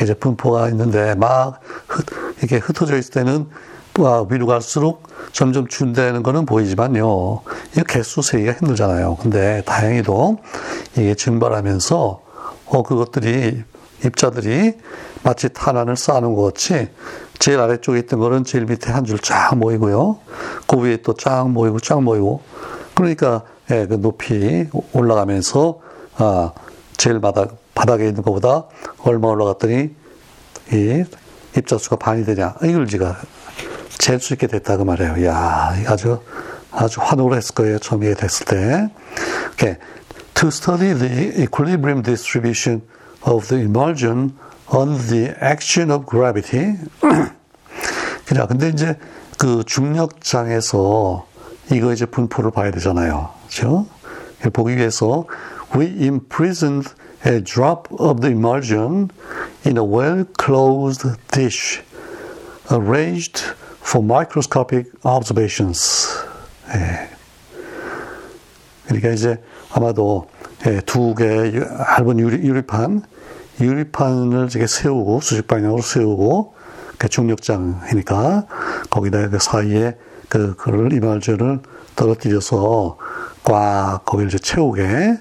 이제 0.00 0.14
분포가 0.14 0.68
있는데 0.68 1.14
막 1.16 1.60
흩, 1.88 2.06
이렇게 2.38 2.58
흩어져 2.58 2.96
있을 2.98 3.12
때는 3.12 3.48
위로 4.30 4.46
갈수록 4.46 5.02
점점 5.32 5.66
준다는 5.68 6.22
거는 6.22 6.46
보이지만요. 6.46 7.42
이 7.76 7.82
개수 7.88 8.22
세기가 8.22 8.52
힘들잖아요. 8.52 9.16
근데 9.20 9.62
다행히도 9.64 10.38
이게 10.96 11.14
증발하면서 11.14 12.22
어 12.66 12.82
그것들이 12.82 13.62
입자들이 14.04 14.74
마치 15.22 15.48
탄환을 15.48 15.96
쌓는 15.96 16.34
것 16.34 16.42
같이 16.42 16.88
제일 17.38 17.60
아래쪽에 17.60 17.98
있던 18.00 18.18
거는 18.20 18.44
제일 18.44 18.64
밑에 18.66 18.92
한 18.92 19.04
줄 19.04 19.18
쫙 19.18 19.56
모이고요. 19.56 20.18
그 20.66 20.76
위에 20.80 20.98
또 20.98 21.14
쫙 21.14 21.48
모이고 21.48 21.80
쫙 21.80 22.02
모이고. 22.02 22.42
그러니까 22.94 23.42
예, 23.70 23.86
그 23.86 24.00
높이 24.00 24.66
올라가면서 24.92 25.80
아, 26.18 26.52
제일 26.96 27.20
바닥 27.20 27.56
바닥에 27.74 28.06
있는 28.08 28.22
것보다 28.22 28.64
얼마 29.02 29.28
올라갔더니 29.28 29.90
이 30.72 31.04
입자수가 31.56 31.96
반이 31.96 32.24
되냐 32.24 32.54
이걸 32.62 32.86
제가 32.86 33.16
잴 33.99 34.19
수 34.19 34.33
있게 34.33 34.47
됐다고 34.47 34.85
말해요. 34.85 35.25
야, 35.25 35.73
아주 35.87 36.21
아주 36.71 37.01
환호를 37.01 37.37
했을 37.37 37.53
거예요. 37.53 37.79
처음 37.79 38.03
이 38.03 38.13
됐을 38.15 38.45
때. 38.45 38.89
Okay. 39.53 39.77
To 40.35 40.47
study 40.47 40.93
the 40.97 41.43
equilibrium 41.43 42.01
distribution 42.01 42.81
of 43.23 43.47
the 43.47 43.63
emulsion 43.63 44.33
on 44.67 44.97
the 45.09 45.33
action 45.41 45.91
of 45.91 46.05
gravity. 46.09 46.77
그냥 48.25 48.47
근데 48.47 48.69
이제 48.69 48.97
그 49.37 49.63
중력장에서 49.65 51.27
이거 51.71 51.93
이제 51.93 52.05
분포를 52.05 52.51
봐야 52.51 52.71
되잖아요. 52.71 53.29
그렇죠? 53.47 53.85
보기 54.53 54.77
위해서 54.77 55.25
we 55.75 55.85
imprisoned 56.01 56.89
a 57.25 57.43
drop 57.43 57.87
of 57.99 58.21
the 58.21 58.33
emulsion 58.33 59.09
in 59.65 59.77
a 59.77 59.83
well-closed 59.83 61.07
dish 61.31 61.83
arranged 62.71 63.53
for 63.86 64.04
microscopic 64.04 64.90
observations. 65.04 66.08
예. 66.74 67.08
그러니까 68.86 69.10
이제 69.10 69.40
아마도 69.70 70.26
예, 70.66 70.80
두개 70.80 71.52
얇은 71.54 72.18
유리, 72.18 72.46
유리판, 72.46 73.02
유리판을 73.60 74.48
이렇게 74.50 74.66
세우고 74.66 75.20
수직 75.20 75.46
방향으로 75.46 75.82
세우고 75.82 76.54
그 76.98 77.08
중력장이니까 77.08 78.46
거기다 78.90 79.28
그 79.28 79.38
사이에 79.38 79.96
그 80.28 80.56
그걸 80.56 80.92
이말저를 80.92 81.60
떨어뜨려서 81.94 82.98
꽉 83.44 84.04
거기를 84.04 84.28
이제 84.28 84.38
채우게 84.38 85.18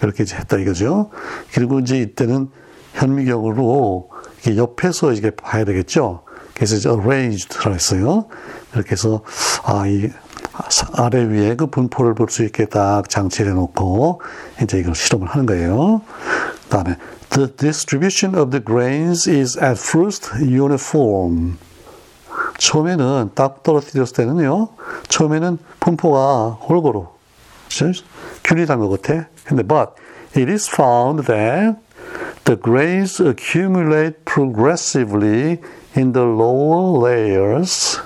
그렇게 0.00 0.22
이제 0.22 0.36
했다 0.36 0.56
이거죠. 0.56 1.10
그리고 1.52 1.80
이제 1.80 1.98
이때는 1.98 2.48
현미경으로 2.94 4.10
이렇게 4.34 4.56
옆에서 4.56 5.12
이게 5.12 5.30
봐야 5.30 5.64
되겠죠. 5.64 6.25
그래서 6.56 6.76
이제 6.76 6.88
arranged라고 6.88 7.74
했어요. 7.74 8.26
이렇게 8.74 8.92
해서 8.92 9.22
아, 9.64 9.86
이 9.86 10.10
아래 10.94 11.22
위에 11.22 11.54
그 11.54 11.66
분포를 11.66 12.14
볼 12.14 12.28
수 12.30 12.42
있게 12.44 12.64
딱 12.66 13.08
장치를 13.08 13.52
해놓고 13.52 14.22
이제 14.62 14.78
이걸 14.78 14.94
실험을 14.94 15.28
하는 15.28 15.46
거예요. 15.46 16.00
다음에 16.70 16.96
the 17.30 17.48
distribution 17.54 18.34
of 18.40 18.50
the 18.50 18.64
grains 18.64 19.28
is 19.28 19.58
at 19.58 19.78
first 19.78 20.30
uniform. 20.40 21.58
처음에는 22.58 23.32
딱 23.34 23.62
떨어뜨렸을 23.62 24.16
때는요. 24.16 24.68
처음에는 25.08 25.58
분포가 25.80 26.58
골고루 26.62 27.06
균일한 28.44 28.80
것 28.80 28.88
같아. 28.88 29.28
근데 29.44 29.62
but 29.62 29.92
it 30.34 30.50
is 30.50 30.68
found 30.70 31.26
that 31.26 31.76
the 32.44 32.58
grains 32.58 33.22
accumulate 33.22 34.24
progressively 34.24 35.58
in 35.97 36.13
the 36.13 36.25
lower 36.25 37.05
layers. 37.05 37.99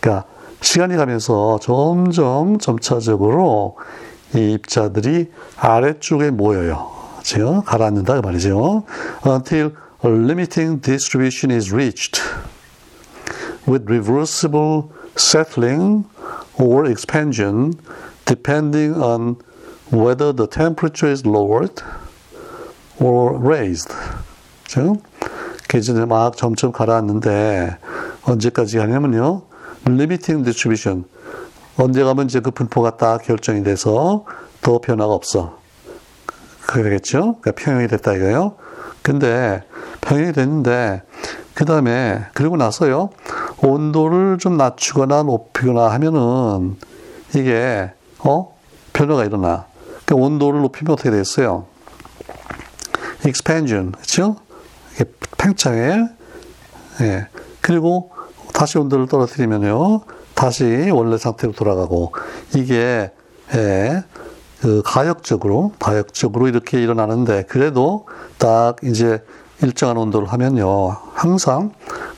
그러니까 0.00 0.24
시간이 0.60 0.96
가면서 0.96 1.58
점점 1.60 2.58
점차적으로 2.58 3.76
이 4.34 4.52
입자들이 4.52 5.30
아래쪽에 5.56 6.30
모여요. 6.30 6.90
지금 7.22 7.62
가라앉는다 7.62 8.14
그 8.14 8.20
말이죠. 8.20 8.84
Until 9.26 9.72
a 10.04 10.10
limiting 10.10 10.80
distribution 10.80 11.50
is 11.50 11.72
reached 11.72 12.20
with 13.66 13.88
reversible 13.88 14.90
settling 15.16 16.04
or 16.58 16.86
expansion 16.86 17.72
depending 18.26 18.94
on 18.94 19.36
whether 19.90 20.32
the 20.32 20.46
temperature 20.46 21.10
is 21.10 21.24
lowered 21.26 21.82
or 22.98 23.38
raised. 23.38 23.92
지금 24.66 24.98
계절에 25.69 26.05
막 26.05 26.35
점점 26.35 26.71
가라앉는데 26.71 27.77
언제까지 28.23 28.79
가냐면요. 28.79 29.43
limiting 29.87 30.43
distribution. 30.43 31.05
언제 31.77 32.03
가면 32.03 32.25
이제 32.25 32.39
그 32.39 32.51
분포가 32.51 32.97
딱 32.97 33.21
결정이 33.21 33.63
돼서 33.63 34.25
더 34.61 34.79
변화가 34.79 35.13
없어. 35.13 35.59
그러겠죠? 36.65 37.37
그러니까 37.39 37.51
평형이 37.51 37.87
됐다 37.87 38.15
이거예요. 38.15 38.55
근데 39.03 39.63
평형이 40.01 40.33
됐는데 40.33 41.03
그 41.53 41.65
다음에 41.65 42.25
그리고 42.33 42.57
나서요 42.57 43.11
온도를 43.61 44.39
좀 44.39 44.57
낮추거나 44.57 45.23
높이거나 45.23 45.91
하면은 45.91 46.77
이게 47.35 47.91
어 48.19 48.57
변화가 48.93 49.25
일어나. 49.25 49.67
그 50.05 50.15
온도를 50.15 50.61
높이면 50.61 50.93
어떻게 50.93 51.11
됐어요? 51.11 51.67
expansion, 53.23 53.91
그렇죠? 53.91 54.37
팽창해. 55.39 56.07
예. 57.01 57.27
그리고 57.61 58.11
다시 58.53 58.77
온도를 58.77 59.07
떨어뜨리면요, 59.07 60.01
다시 60.35 60.89
원래 60.93 61.17
상태로 61.17 61.53
돌아가고 61.53 62.13
이게 62.55 63.11
예, 63.55 64.03
그 64.61 64.81
가역적으로 64.85 65.71
가역적으로 65.79 66.47
이렇게 66.47 66.79
일어나는데 66.81 67.43
그래도 67.47 68.05
딱 68.37 68.75
이제 68.83 69.23
일정한 69.63 69.97
온도를 69.97 70.27
하면요, 70.27 70.97
항상 71.13 71.71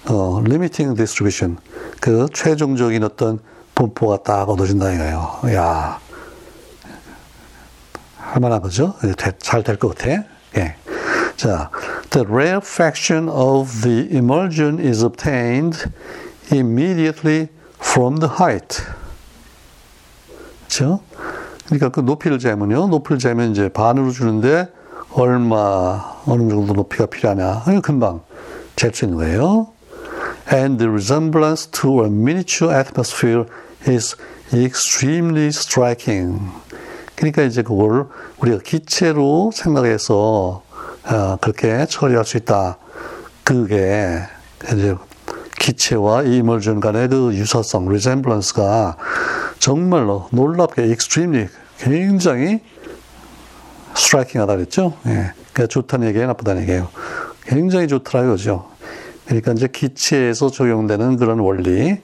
어, 0.10 0.42
limiting 0.46 0.96
distribution 0.98 1.58
그 2.00 2.28
최종적인 2.34 3.04
어떤 3.04 3.40
분포가 3.76 4.24
딱 4.24 4.50
얻어진다 4.50 4.92
이거예요. 4.94 5.40
야, 5.54 6.00
할 8.18 8.40
만한 8.42 8.62
거죠? 8.62 8.96
잘 9.40 9.64
될 9.64 9.78
것 9.78 9.96
같아. 9.98 10.24
예. 10.58 10.76
자, 11.42 11.72
the 12.12 12.24
rarefaction 12.24 13.28
of 13.28 13.82
the 13.82 14.16
emulsion 14.16 14.78
is 14.80 15.04
obtained 15.04 15.92
immediately 16.52 17.50
from 17.82 18.18
the 18.18 18.36
height. 18.40 18.84
그렇죠? 20.68 21.02
그러니까 21.66 21.90
그 21.90 22.02
높이를 22.02 22.38
재면요. 22.38 22.90
높이를 22.90 23.18
재면 23.18 23.50
이제 23.50 23.70
반으로 23.70 24.12
주는데 24.12 24.72
얼마 25.14 26.22
어느 26.28 26.48
정도 26.48 26.74
높이가 26.74 27.08
필요하냐. 27.08 27.64
금방 27.82 28.22
잴 28.76 28.94
수 28.94 29.06
있는 29.06 29.18
거예요. 29.18 29.70
And 30.54 30.78
the 30.78 30.92
resemblance 30.92 31.66
to 31.72 32.04
a 32.04 32.08
miniature 32.08 32.72
atmosphere 32.72 33.46
is 33.88 34.16
extremely 34.54 35.48
striking. 35.48 36.40
그러니까 37.16 37.42
이제 37.42 37.64
그걸 37.64 38.10
우리가 38.38 38.60
기체로 38.64 39.50
생각해서 39.56 40.62
어, 41.06 41.38
그렇게 41.42 41.86
처리할 41.88 42.26
수 42.26 42.38
있다. 42.38 42.78
그게 43.44 44.20
이제 44.74 44.96
기체와 45.60 46.24
이물질 46.24 46.80
간의 46.80 47.10
그 47.10 47.34
유사성, 47.34 47.88
resemblance가 47.88 48.98
정말로 49.60 50.28
놀랍게 50.32 50.84
extremely 50.84 51.48
굉장히 51.78 52.62
스트라이킹하다 53.96 54.56
그랬죠. 54.56 54.94
예. 55.06 55.34
그러니까 55.54 55.68
좋다는 55.68 56.08
얘기예요, 56.10 56.28
나쁘다는 56.28 56.64
얘기예요. 56.64 56.90
굉장히 57.44 57.88
좋더라 57.88 58.26
이거죠. 58.26 58.70
그러니까 59.26 59.52
이제 59.54 59.68
기체에서 59.68 60.50
적용되는 60.50 61.18
그런 61.18 61.40
원리, 61.40 62.02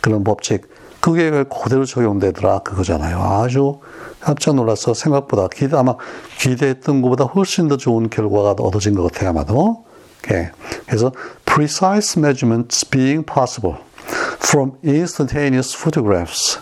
그런 0.00 0.24
법칙, 0.24 0.62
그게 1.00 1.30
그대로 1.44 1.84
적용되더라 1.84 2.60
그거잖아요. 2.60 3.18
아주 3.20 3.80
깜짝 4.20 4.54
놀라서 4.54 4.92
생각보다 4.92 5.48
기대 5.48 5.76
아마 5.76 5.96
기대했던 6.38 7.00
것보다 7.02 7.24
훨씬 7.24 7.68
더 7.68 7.76
좋은 7.76 8.10
결과가 8.10 8.50
얻어진 8.62 8.94
것 8.94 9.04
같아요 9.04 9.30
아마도. 9.30 9.84
Okay. 10.22 10.50
그래서 10.86 11.12
precise 11.46 12.20
measurements 12.20 12.86
being 12.90 13.24
possible 13.24 13.78
from 14.36 14.72
instantaneous 14.84 15.74
photographs. 15.74 16.60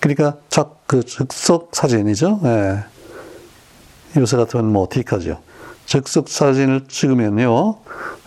그러니까 0.00 0.38
그 0.86 1.04
즉석 1.04 1.70
사진이죠. 1.72 2.40
예. 2.44 2.84
요새 4.16 4.38
같으면 4.38 4.72
뭐 4.72 4.88
디카죠. 4.90 5.42
즉석 5.84 6.28
사진을 6.28 6.86
찍으면요 6.88 7.76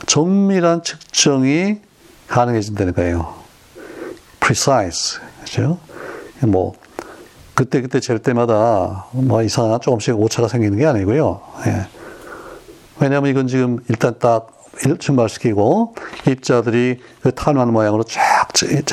정밀한 0.06 0.84
측정이 0.84 1.80
가능해진다는 2.28 2.94
거예요. 2.94 3.43
Precise. 4.44 5.20
그죠? 5.44 5.78
뭐, 6.42 6.74
그때그때 7.56 8.00
잴 8.00 8.20
때마다 8.20 9.06
뭐 9.12 9.42
이상한 9.42 9.80
조금씩 9.80 10.20
오차가 10.20 10.48
생기는 10.48 10.78
게 10.78 10.86
아니고요. 10.86 11.40
예. 11.68 11.88
왜냐하면 13.00 13.30
이건 13.30 13.48
지금 13.48 13.80
일단 13.90 14.16
딱 14.20 14.52
증발시키고 15.00 15.94
입자들이 16.28 17.00
그 17.22 17.32
탄환 17.34 17.72
모양으로 17.72 18.04
쫙 18.04 18.50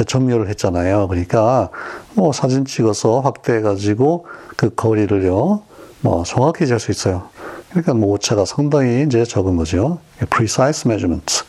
정렬을 0.06 0.48
했잖아요. 0.50 1.08
그러니까 1.08 1.70
뭐 2.14 2.32
사진 2.32 2.64
찍어서 2.64 3.20
확대해가지고 3.20 4.26
그 4.56 4.74
거리를요, 4.74 5.62
뭐 6.02 6.24
정확히 6.24 6.66
잴 6.66 6.78
수 6.78 6.90
있어요. 6.90 7.28
그러니까 7.70 7.94
뭐 7.94 8.10
오차가 8.12 8.44
상당히 8.44 9.04
이제 9.06 9.24
적은 9.24 9.56
거죠. 9.56 10.00
precise 10.28 10.82
measurement. 10.86 11.44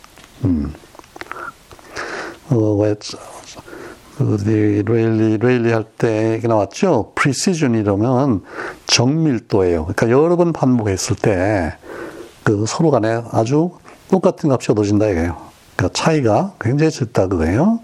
음. 0.45 0.73
어, 2.49 2.55
왜 2.75 2.95
그, 4.17 4.37
레일리, 4.45 5.37
레일리 5.37 5.71
할 5.71 5.85
때 5.97 6.39
나왔죠? 6.43 7.13
precision 7.15 7.79
이러면 7.79 8.41
정밀도예요. 8.87 9.85
그러니까 9.85 10.09
여러 10.09 10.35
번 10.35 10.53
반복했을 10.53 11.15
때, 11.15 11.73
그 12.43 12.65
서로 12.67 12.91
간에 12.91 13.21
아주 13.31 13.71
똑같은 14.09 14.51
값이 14.51 14.71
얻어진다 14.71 15.07
이거예요. 15.07 15.37
그러니까 15.75 15.93
차이가 15.93 16.53
굉장히 16.59 16.91
적다 16.91 17.27
그거예요. 17.27 17.79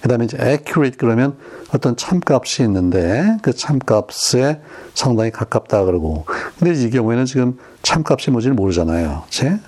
그 0.00 0.08
다음에 0.08 0.24
이제 0.26 0.36
accurate 0.40 0.96
그러면 0.98 1.36
어떤 1.74 1.96
참값이 1.96 2.62
있는데 2.64 3.36
그 3.42 3.52
참값에 3.54 4.60
상당히 4.94 5.30
가깝다 5.30 5.84
그러고. 5.84 6.26
근데 6.58 6.74
이 6.74 6.90
경우에는 6.90 7.24
지금 7.24 7.58
참값이 7.82 8.30
뭔지를 8.30 8.54
모르잖아요. 8.54 9.24
제? 9.30 9.58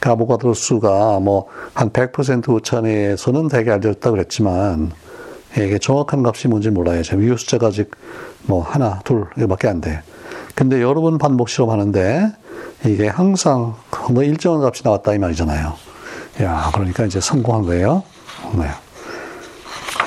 그 0.00 0.08
아보가드로 0.08 0.54
수가 0.54 1.20
뭐 1.20 1.48
한 1.74 1.90
100% 1.90 2.48
오차 2.50 2.80
내에서는 2.82 3.48
되게 3.48 3.70
알려졌다 3.70 4.10
그랬지만 4.10 4.92
이게 5.56 5.78
정확한 5.78 6.24
값이 6.24 6.48
뭔지 6.48 6.70
몰라요. 6.70 7.02
지금 7.02 7.22
이 7.24 7.36
숫자가 7.36 7.68
아직 7.68 7.90
뭐 8.44 8.62
하나, 8.62 9.00
둘, 9.04 9.26
이거밖에 9.36 9.68
안 9.68 9.80
돼. 9.80 10.02
근데 10.54 10.80
여러 10.82 11.00
번 11.00 11.18
반복 11.18 11.48
실험하는데 11.48 12.32
이게 12.86 13.08
항상 13.08 13.74
뭐 14.10 14.22
일정한 14.22 14.62
값이 14.62 14.82
나왔다 14.84 15.14
이 15.14 15.18
말이잖아요. 15.18 15.72
야, 16.42 16.70
그러니까 16.72 17.04
이제 17.04 17.20
성공한 17.20 17.62
거예요. 17.64 18.02
네. 18.56 18.68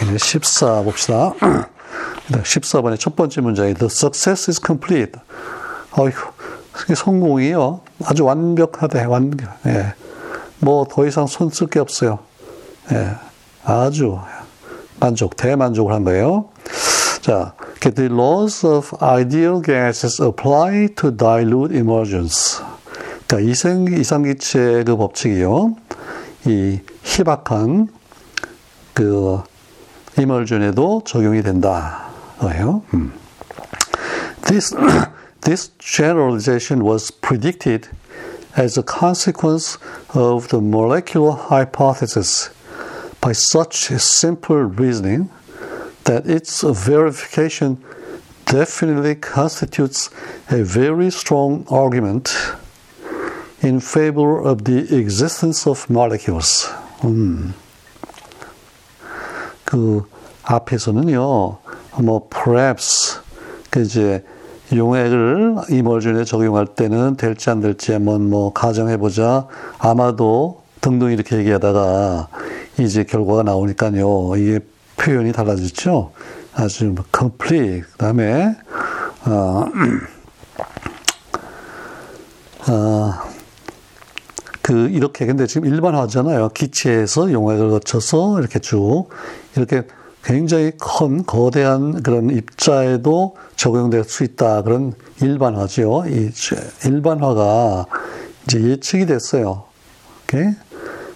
이제 0.04 0.18
14 0.18 0.82
봅시다. 0.84 1.34
14번의 2.32 3.00
첫 3.00 3.16
번째 3.16 3.42
문장이 3.42 3.74
The 3.74 3.88
success 3.88 4.50
is 4.50 4.62
complete. 4.66 5.20
어이구, 5.92 6.20
성공이요. 6.96 7.82
아주 8.06 8.26
완벽하대, 8.26 9.04
완벽. 9.06 9.50
예. 9.68 9.94
뭐 10.60 10.86
더 10.90 11.06
이상 11.06 11.28
손쓸 11.28 11.68
게 11.68 11.80
없어요. 11.80 12.20
예. 12.92 13.12
아주 13.66 14.18
만족, 15.04 15.36
대만족을 15.36 15.94
한 15.94 16.06
거예요. 16.06 16.46
자, 17.22 17.54
the 17.82 18.10
laws 18.10 18.66
of 18.66 18.96
ideal 19.02 19.62
gases 19.62 20.22
apply 20.22 20.88
to 20.96 21.12
dilute 21.12 21.76
emulsions. 21.76 22.62
그러니까 23.28 23.52
이상, 23.52 23.86
이상기체의 23.86 24.86
그 24.86 24.96
법칙이요. 24.96 25.76
이 26.46 26.80
희박한 27.04 27.90
그 28.94 29.42
이멀준에도 30.18 31.04
적용이 31.06 31.44
된다. 31.44 32.08
예요. 32.44 32.84
음. 32.94 33.12
This 34.46 34.74
this 35.42 35.72
generalization 35.80 36.86
was 36.86 37.12
predicted 37.12 37.90
as 38.58 38.80
a 38.80 38.84
consequence 38.84 39.78
of 40.14 40.48
the 40.48 40.62
molecular 40.62 41.36
hypothesis 41.36 42.52
by 43.24 43.32
such 43.32 43.88
simple 43.98 44.58
reasoning 44.58 45.30
that 46.04 46.28
its 46.28 46.62
verification 46.62 47.82
definitely 48.46 49.16
constitutes 49.16 50.10
a 50.50 50.62
very 50.62 51.10
strong 51.10 51.66
argument 51.72 52.36
in 53.62 53.80
favor 53.80 54.44
of 54.44 54.66
the 54.66 54.94
existence 54.94 55.66
of 55.66 55.90
molecules. 55.90 56.68
음. 57.06 57.54
그 59.64 60.04
앞에서는요, 60.44 61.58
뭐 62.02 62.28
perhaps 62.30 63.20
그 63.70 63.82
이제 63.82 64.24
용액을 64.74 65.64
이멀준에 65.70 66.26
적용할 66.26 66.68
때는 66.68 67.16
될지 67.16 67.50
안 67.50 67.62
될지 67.62 67.94
한번 67.94 68.30
뭐 68.30 68.52
가정해 68.52 68.98
보자. 68.98 69.48
아마도 69.80 70.62
등등 70.82 71.12
이렇게 71.12 71.38
얘기하다가 71.38 72.28
이제 72.80 73.04
결과가 73.04 73.44
나오니까요. 73.44 74.36
이게 74.38 74.60
표현이 74.98 75.32
달라졌죠. 75.32 76.12
아주 76.54 76.96
complete. 77.16 77.82
그 77.82 77.98
다음에 77.98 78.56
어, 79.26 79.66
어, 82.70 83.14
그 84.62 84.88
이렇게 84.90 85.26
근데 85.26 85.46
지금 85.46 85.68
일반화잖아요. 85.68 86.50
기체에서 86.50 87.32
용액을 87.32 87.70
거쳐서 87.70 88.40
이렇게 88.40 88.60
쭉 88.60 89.10
이렇게 89.56 89.84
굉장히 90.24 90.72
큰 90.80 91.26
거대한 91.26 92.02
그런 92.02 92.30
입자에도 92.30 93.36
적용될 93.58 94.06
수 94.06 94.24
있다 94.24 94.62
그런 94.62 94.94
일반화죠. 95.22 96.06
이 96.08 96.32
일반화가 96.86 97.88
이제 98.46 98.62
예측이 98.62 99.06
됐어요. 99.06 99.66
오케이? 100.24 100.46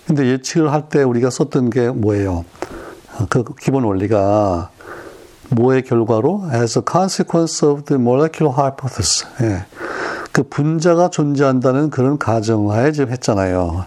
근데 0.07 0.25
예측을 0.25 0.71
할 0.71 0.89
때 0.89 1.03
우리가 1.03 1.29
썼던 1.29 1.69
게 1.69 1.89
뭐예요? 1.89 2.45
그 3.29 3.43
기본 3.59 3.83
원리가 3.83 4.69
뭐의 5.49 5.83
결과로 5.83 6.43
as 6.53 6.79
a 6.79 6.83
consequence 6.89 7.67
of 7.67 7.83
the 7.83 8.01
molecular 8.01 8.57
hypothesis. 8.57 9.25
예. 9.41 9.65
그 10.31 10.43
분자가 10.43 11.09
존재한다는 11.09 11.89
그런 11.89 12.17
가정하에 12.17 12.91
지금 12.91 13.11
했잖아요. 13.11 13.85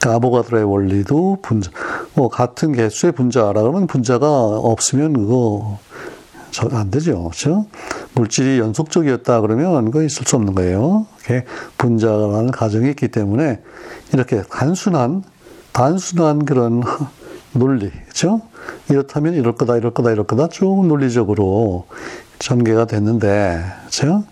그 0.00 0.10
아보가드로의 0.10 0.64
원리도 0.64 1.38
분자, 1.42 1.70
뭐 2.14 2.28
같은 2.28 2.72
개수의 2.72 3.12
분자라 3.12 3.60
그러면 3.60 3.86
분자가 3.86 4.26
없으면 4.26 5.12
그거 5.12 5.78
안 6.72 6.90
되죠. 6.90 7.24
그렇죠? 7.24 7.66
물질이 8.14 8.58
연속적이었다 8.58 9.40
그러면 9.40 9.86
그거 9.86 10.02
있을 10.02 10.24
수 10.24 10.36
없는 10.36 10.54
거예요. 10.54 11.06
분자라는 11.78 12.52
가정이 12.52 12.90
있기 12.90 13.08
때문에 13.08 13.60
이렇게 14.12 14.42
단순한 14.42 15.24
단순한 15.78 16.44
그런 16.44 16.82
논리, 17.52 17.88
그렇죠? 17.88 18.40
이렇다면 18.90 19.34
이럴 19.34 19.54
거다, 19.54 19.76
이럴 19.76 19.94
거다, 19.94 20.10
이럴 20.10 20.26
거다 20.26 20.48
쭉 20.48 20.84
논리적으로 20.84 21.86
전개가 22.40 22.86
됐는데, 22.86 23.64
그렇죠? 23.82 24.24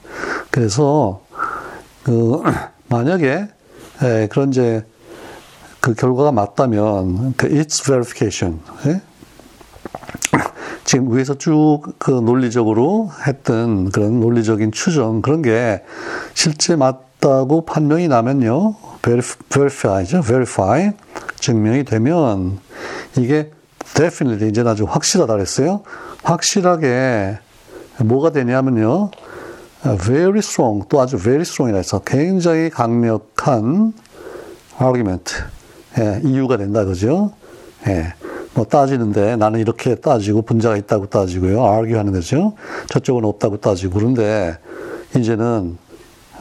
그래서 0.50 1.22
그 2.02 2.42
만약에 2.90 3.46
에, 4.02 4.26
그런 4.26 4.48
이제 4.48 4.84
그 5.78 5.94
결과가 5.94 6.32
맞다면 6.32 7.34
그 7.36 7.46
its 7.46 7.84
verification 7.84 8.58
예? 8.86 9.00
지금 10.84 11.16
위에서 11.16 11.38
쭉 11.38 11.82
그 11.98 12.10
논리적으로 12.10 13.10
했던 13.24 13.90
그런 13.92 14.18
논리적인 14.18 14.72
추정 14.72 15.22
그런 15.22 15.42
게 15.42 15.84
실제 16.34 16.74
맞다고 16.74 17.64
판명이 17.64 18.08
나면요 18.08 18.74
verify죠 19.48 20.22
verify 20.22 20.92
증명이 21.38 21.84
되면 21.84 22.58
이게 23.16 23.50
definitely 23.94 24.50
이제 24.50 24.62
아주 24.62 24.84
확실하다 24.84 25.34
그랬어요 25.34 25.82
확실하게 26.22 27.38
뭐가 28.04 28.30
되냐면요 28.30 29.10
very 29.94 30.38
strong, 30.38 30.88
또 30.88 31.00
아주 31.00 31.16
very 31.16 31.42
strong이라 31.42 31.78
해서 31.78 32.00
굉장히 32.00 32.70
강력한 32.70 33.92
argument, 34.80 35.34
예, 35.98 36.20
이유가 36.24 36.56
된다, 36.56 36.84
그죠? 36.84 37.32
예, 37.86 38.14
뭐 38.54 38.64
따지는데 38.64 39.36
나는 39.36 39.60
이렇게 39.60 39.94
따지고 39.94 40.42
분자가 40.42 40.76
있다고 40.76 41.06
따지고요. 41.06 41.62
argue 41.62 41.96
하는 41.96 42.12
거죠. 42.12 42.54
저쪽은 42.88 43.24
없다고 43.24 43.58
따지고 43.58 43.98
그런데 43.98 44.58
이제는 45.16 45.78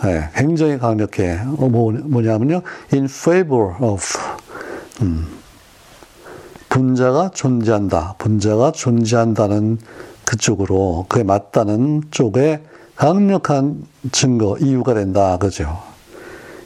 예, 0.05 0.29
굉장히 0.35 0.77
강력해. 0.77 1.39
어, 1.57 1.67
뭐, 1.69 1.91
뭐냐면요. 1.91 2.61
in 2.93 3.05
favor 3.05 3.75
of, 3.79 4.17
음, 5.01 5.27
분자가 6.69 7.31
존재한다. 7.31 8.15
분자가 8.17 8.71
존재한다는 8.71 9.77
그쪽으로, 10.25 11.05
그게 11.07 11.23
맞다는 11.23 12.03
쪽에 12.11 12.61
강력한 12.95 13.83
증거, 14.11 14.57
이유가 14.57 14.93
된다. 14.93 15.37
그죠? 15.37 15.77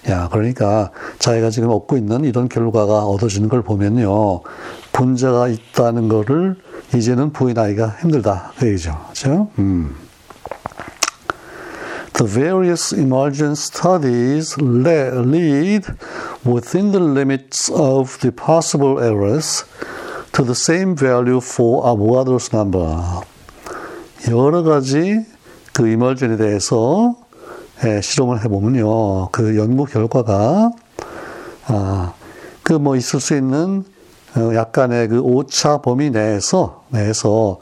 야, 0.09 0.29
그러니까 0.31 0.91
자기가 1.19 1.49
지금 1.49 1.69
얻고 1.69 1.97
있는 1.97 2.23
이런 2.23 2.47
결과가 2.47 3.03
얻어지는 3.05 3.49
걸 3.49 3.61
보면요. 3.61 4.41
분자가 4.93 5.49
있다는 5.49 6.07
거를 6.07 6.55
이제는 6.95 7.31
부인하기가 7.33 7.97
힘들다. 8.01 8.53
그 8.57 8.67
얘기죠. 8.67 8.97
그죠? 9.09 9.49
음. 9.59 9.95
The 12.19 12.25
various 12.27 12.91
emergent 12.91 13.57
studies 13.57 14.57
lead 14.57 15.85
within 16.43 16.91
the 16.91 16.99
limits 16.99 17.69
of 17.69 18.19
the 18.19 18.33
possible 18.33 18.99
errors 18.99 19.63
to 20.33 20.43
the 20.43 20.53
same 20.53 20.97
value 20.97 21.39
for 21.39 21.81
Avogadro's 21.85 22.51
number. 22.51 23.23
여러 24.27 24.63
가지 24.63 25.25
그 25.71 25.87
이멀전에 25.87 26.35
대해서 26.35 27.15
예, 27.85 28.01
실험을 28.01 28.43
해보면요. 28.43 29.29
그 29.31 29.55
연구 29.55 29.85
결과가, 29.85 30.71
아, 31.67 32.13
그 32.63 32.73
뭐 32.73 32.97
있을 32.97 33.21
수 33.21 33.33
있는 33.33 33.85
어, 34.35 34.53
약간의 34.53 35.07
그 35.07 35.21
오차 35.21 35.77
범위 35.77 36.09
내에서, 36.09 36.83
내에서 36.89 37.59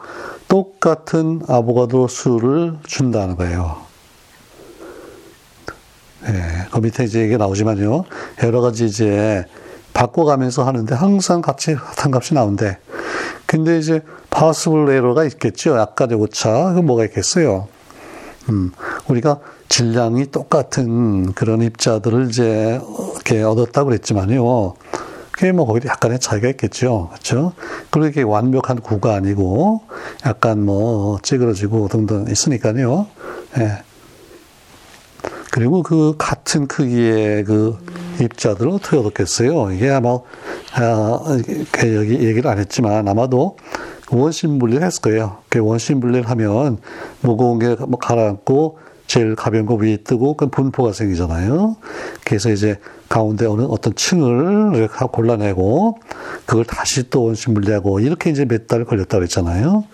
똑같은 0.47 1.41
아보가드로 1.47 2.07
수를 2.07 2.79
준다는 2.87 3.35
거예요. 3.35 3.86
예, 6.29 6.67
그 6.71 6.79
밑에 6.79 7.03
이제 7.03 7.23
이게 7.23 7.37
나오지만요. 7.37 8.03
여러 8.43 8.61
가지 8.61 8.85
이제 8.85 9.45
바꿔가면서 9.93 10.63
하는데 10.63 10.93
항상 10.93 11.41
같이 11.41 11.75
같은 11.75 12.13
값이 12.13 12.33
나온대. 12.33 12.77
근데 13.45 13.79
이제 13.79 14.01
파스블 14.29 14.89
에러가 14.89 15.23
있겠죠. 15.23 15.77
약간의 15.77 16.17
오차. 16.17 16.73
그 16.73 16.79
뭐가 16.79 17.05
있겠어요. 17.05 17.67
음, 18.49 18.71
우리가 19.07 19.39
질량이 19.69 20.31
똑같은 20.31 21.33
그런 21.33 21.61
입자들을 21.61 22.27
이제 22.29 22.79
이렇게 23.15 23.41
얻었다고 23.43 23.89
그랬지만요. 23.89 24.75
그게 25.31 25.51
뭐 25.51 25.65
거기도 25.65 25.87
약간의 25.89 26.19
차이가 26.19 26.47
있겠죠. 26.49 27.09
그렇죠? 27.11 27.53
이게 28.07 28.21
완벽한 28.21 28.79
구가 28.79 29.15
아니고 29.15 29.81
약간 30.25 30.63
뭐 30.63 31.19
찌그러지고 31.21 31.87
등등 31.89 32.25
있으니까요. 32.29 33.07
예. 33.59 33.86
그리고 35.51 35.83
그 35.83 36.15
같은 36.17 36.67
크기의 36.67 37.43
그 37.43 37.77
입자들을 38.21 38.71
어떻게 38.71 38.97
얻었겠어요? 38.97 39.71
이게 39.71 39.89
아마 39.89 40.19
아, 40.73 41.19
여기 41.83 42.13
얘기를 42.13 42.47
안 42.47 42.59
했지만 42.59 43.07
아마도 43.07 43.57
원심 44.11 44.59
분리를 44.59 44.85
했을 44.85 45.01
거예요. 45.01 45.37
그 45.49 45.59
원심 45.59 45.99
분리를 45.99 46.29
하면 46.29 46.77
무거운 47.21 47.59
게뭐 47.59 47.97
가라앉고 47.99 48.79
제일 49.07 49.35
가벼운 49.35 49.65
거 49.65 49.75
위에 49.75 49.97
뜨고 49.97 50.35
그 50.35 50.47
분포가 50.47 50.93
생기잖아요. 50.93 51.77
그래서 52.25 52.51
이제 52.51 52.77
가운데 53.09 53.45
어느 53.45 53.61
어떤 53.61 53.95
층을 53.95 54.89
골라내고 55.11 55.97
그걸 56.45 56.65
다시 56.65 57.09
또 57.09 57.23
원심 57.23 57.53
분리하고 57.53 58.01
이렇게 58.01 58.29
이제 58.29 58.45
몇 58.45 58.67
달 58.67 58.83
걸렸다 58.83 59.17
그랬잖아요. 59.17 59.85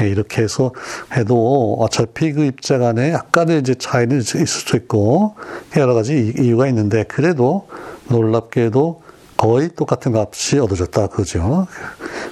예, 0.00 0.08
이렇게 0.08 0.42
해서 0.42 0.72
해도 1.16 1.76
어차피 1.80 2.32
그 2.32 2.44
입자 2.44 2.76
간에 2.78 3.12
약간의 3.12 3.60
이제 3.60 3.74
차이는 3.74 4.18
있을 4.18 4.46
수 4.46 4.76
있고 4.76 5.36
여러 5.76 5.94
가지 5.94 6.34
이유가 6.38 6.68
있는데 6.68 7.04
그래도 7.04 7.66
놀랍게도 8.08 9.02
거의 9.38 9.70
똑같은 9.74 10.14
값이 10.14 10.58
얻어졌다 10.58 11.06
그죠. 11.06 11.66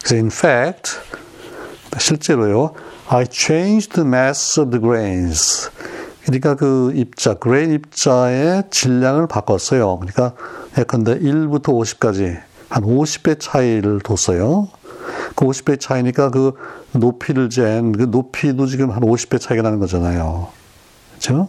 그래서 0.00 0.14
in 0.14 0.26
fact 0.26 0.98
실제로요. 1.96 2.74
I 3.08 3.24
changed 3.30 3.94
the 3.94 4.06
mass 4.06 4.60
of 4.60 4.70
the 4.70 4.80
grains. 4.82 5.70
그러니까 6.28 6.56
그 6.56 6.92
입자, 6.94 7.34
grain 7.34 7.72
입자의 7.72 8.64
질량을 8.70 9.28
바꿨어요. 9.28 9.96
그러니까 9.98 10.34
예컨대 10.76 11.18
1부터 11.20 11.68
50까지 11.68 12.38
한 12.68 12.82
50배 12.84 13.40
차이를 13.40 14.00
뒀어요. 14.00 14.68
그 15.34 15.46
50배 15.46 15.80
차이니까 15.80 16.30
그 16.30 16.52
높이를 16.92 17.48
잰 17.48 17.92
그 17.92 18.02
높이도 18.02 18.66
지금 18.66 18.90
한 18.90 19.00
50배 19.00 19.40
차이가 19.40 19.62
나는 19.62 19.78
거잖아요. 19.78 20.48
그렇죠? 21.12 21.48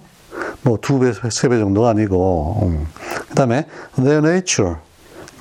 뭐 0.61 0.77
두 0.77 0.97
배, 0.99 1.11
세 1.11 1.49
배 1.49 1.59
정도가 1.59 1.89
아니고. 1.89 2.59
음. 2.63 2.87
그 3.27 3.35
다음에 3.35 3.65
their 3.97 4.25
nature, 4.25 4.77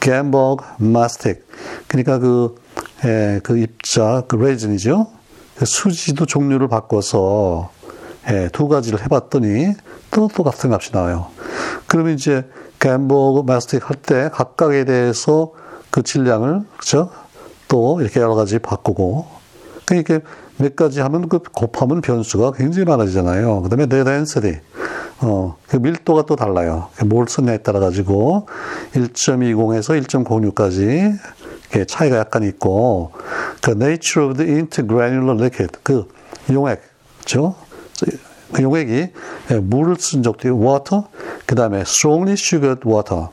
Gamburg 0.01 0.64
mastic. 0.81 1.44
그러니까 1.87 2.18
그, 2.18 2.57
에, 3.05 3.38
그 3.44 3.57
입자, 3.57 4.24
그 4.27 4.35
레진이죠. 4.35 5.07
그 5.55 5.64
수지도 5.64 6.27
종류를 6.27 6.66
바꿔서 6.66 7.70
예, 8.30 8.48
두 8.52 8.68
가지를 8.68 9.02
해봤더니 9.02 9.74
또 10.10 10.28
똑같은 10.28 10.72
값이 10.72 10.92
나와요. 10.92 11.28
그러면 11.86 12.14
이제 12.14 12.44
갬버그 12.78 13.42
마스틱 13.46 13.88
할 13.88 13.96
때 13.96 14.30
각각에 14.32 14.84
대해서 14.84 15.52
그 15.90 16.02
질량을 16.02 16.62
그죠? 16.76 17.10
또 17.68 18.00
이렇게 18.00 18.20
여러 18.20 18.34
가지 18.34 18.58
바꾸고 18.58 19.26
그러니까 19.86 20.20
몇 20.58 20.76
가지 20.76 21.00
하면 21.00 21.28
그 21.28 21.38
곱하면 21.38 22.00
변수가 22.00 22.52
굉장히 22.52 22.84
많아지잖아요. 22.84 23.62
그다음에 23.62 23.86
내 23.86 24.04
density 24.04 24.60
어, 25.20 25.56
그 25.66 25.76
밀도가 25.76 26.26
또 26.26 26.36
달라요. 26.36 26.88
뭘 27.06 27.26
쓰냐에 27.28 27.58
따라 27.58 27.80
가지고 27.80 28.46
1.20에서 28.94 30.00
1.06까지 30.06 31.18
차이가 31.86 32.18
약간 32.18 32.42
있고 32.44 33.12
그 33.62 33.72
nature 33.72 34.28
of 34.28 34.36
the 34.36 34.52
intergranular 34.52 35.36
liquid 35.38 35.78
그 35.82 36.08
용액 36.50 36.82
그죠? 37.20 37.56
그 38.52 38.62
용액이 38.62 39.08
물을 39.62 39.96
쓴 39.96 40.22
적도 40.22 40.48
있고 40.48 40.61
water 40.61 41.02
그 41.46 41.54
다음에 41.54 41.80
strongly 41.80 42.32
sugared 42.32 42.80
water 42.87 43.28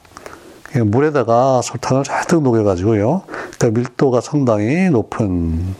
물에다가 0.83 1.61
설탕을 1.61 2.03
잔뜩 2.03 2.41
녹여가지고요. 2.43 3.23
그러니까 3.57 3.79
밀도가 3.79 4.21
상당히 4.21 4.89
높은 4.89 5.73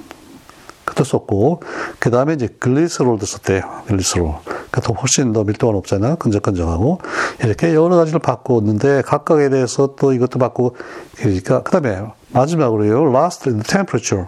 것도 0.86 1.04
썼고, 1.04 1.62
그 2.00 2.12
다음에 2.12 2.34
이제 2.34 2.48
글리스롤도 2.48 3.26
썼대요. 3.26 3.62
글리스롤. 3.88 4.36
그러니까 4.46 4.82
더 4.82 4.94
훨씬 4.94 5.34
더 5.34 5.44
밀도가 5.44 5.74
높잖아. 5.74 6.16
끈적끈적하고. 6.16 7.00
이렇게 7.44 7.74
여러 7.74 7.98
가지를 7.98 8.20
바꾸었는데, 8.20 9.02
각각에 9.02 9.50
대해서 9.50 9.96
또 9.98 10.14
이것도 10.14 10.40
바꾸고, 10.40 10.78
그러니까, 11.18 11.64
그 11.64 11.72
다음에 11.72 12.04
마지막으로요. 12.30 13.12
last 13.12 13.52
temperature. 13.68 14.28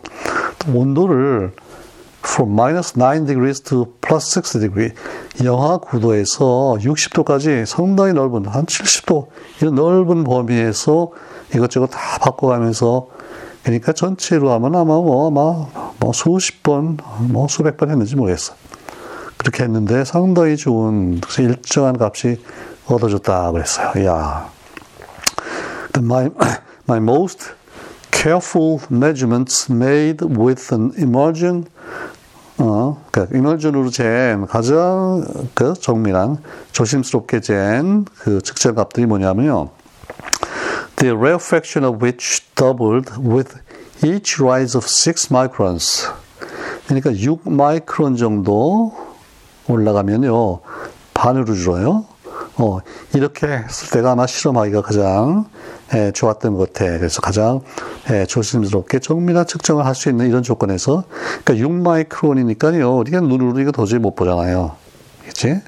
온도를 0.74 1.54
from 2.28 2.52
minus 2.52 2.96
9 2.98 3.26
degrees 3.26 3.62
to 3.62 3.94
plus 4.02 4.30
6 4.36 4.60
degree. 4.60 4.92
영하 5.44 5.80
9도에서 5.80 6.78
60도까지 6.80 7.66
상당히 7.66 8.14
넓은, 8.14 8.46
한 8.46 8.66
70도, 8.66 9.28
이런 9.62 9.76
넓은 9.76 10.24
범위에서 10.24 11.12
이것저것 11.56 11.88
다 11.88 12.20
바꿔가면서, 12.20 13.08
그러니까 13.64 13.94
전체로 13.94 14.52
하면 14.52 14.76
아마 14.76 14.96
뭐, 14.96 15.28
아마 15.28 15.92
뭐 16.00 16.14
수십 16.14 16.64
번, 16.64 16.98
뭐 17.30 17.48
수백 17.48 17.78
번 17.78 17.90
했는지 17.90 18.16
모르겠어. 18.16 18.54
그렇게 19.38 19.64
했는데 19.64 20.04
상당히 20.04 20.58
좋은, 20.58 21.22
일정한 21.40 21.96
값이 22.00 22.42
얻어졌다 22.88 23.52
그랬어요. 23.52 24.06
야. 24.06 24.50
My, 25.98 26.30
my 26.88 27.00
most 27.00 27.54
careful 28.12 28.80
measurements 28.90 29.72
made 29.72 30.22
with 30.22 30.74
an 30.74 30.92
immersion 30.98 31.68
어, 32.60 33.04
그러니까 33.12 33.38
이멀전으로 33.38 33.92
잰 33.92 34.48
가장 34.48 35.24
그 35.54 35.74
정밀한 35.74 36.38
조심스럽게 36.72 37.42
잰 37.42 38.06
그 38.20 38.42
측정 38.42 38.76
값들이 38.76 39.06
뭐냐면요. 39.06 39.70
The 40.98 41.16
rarefaction 41.16 41.86
of 41.88 42.04
which 42.04 42.44
doubled 42.56 43.12
with 43.20 43.60
each 44.04 44.42
rise 44.42 44.76
of 44.76 44.88
6 44.88 45.30
microns. 45.32 46.10
그러니까 46.88 47.12
6 47.14 47.50
마이크론 47.50 48.16
정도 48.16 48.94
올라가면요. 49.68 50.62
반으로 51.14 51.54
줄어요. 51.54 52.06
어, 52.60 52.80
이렇게 53.14 53.48
했을 53.48 53.90
때가 53.92 54.12
아마 54.12 54.26
실험하기가 54.26 54.82
가장 54.82 55.46
예, 55.94 56.12
좋았던 56.12 56.56
것 56.56 56.74
같아. 56.74 56.98
그래서 56.98 57.22
가장 57.22 57.62
예, 58.10 58.26
조심스럽게 58.26 59.00
정밀한 59.00 59.46
측정을 59.46 59.86
할 59.86 59.94
수 59.98 60.10
있는 60.10 60.28
이런 60.28 60.44
조건에서 60.44 61.04
그러니까 61.44 61.68
6마이크론이니까요. 61.68 63.00
우리가 63.00 63.20
눈으로 63.22 63.60
이거 63.60 63.72
도저히 63.72 64.00
못 64.00 64.16
보잖아요. 64.16 64.76
그치? 65.26 65.60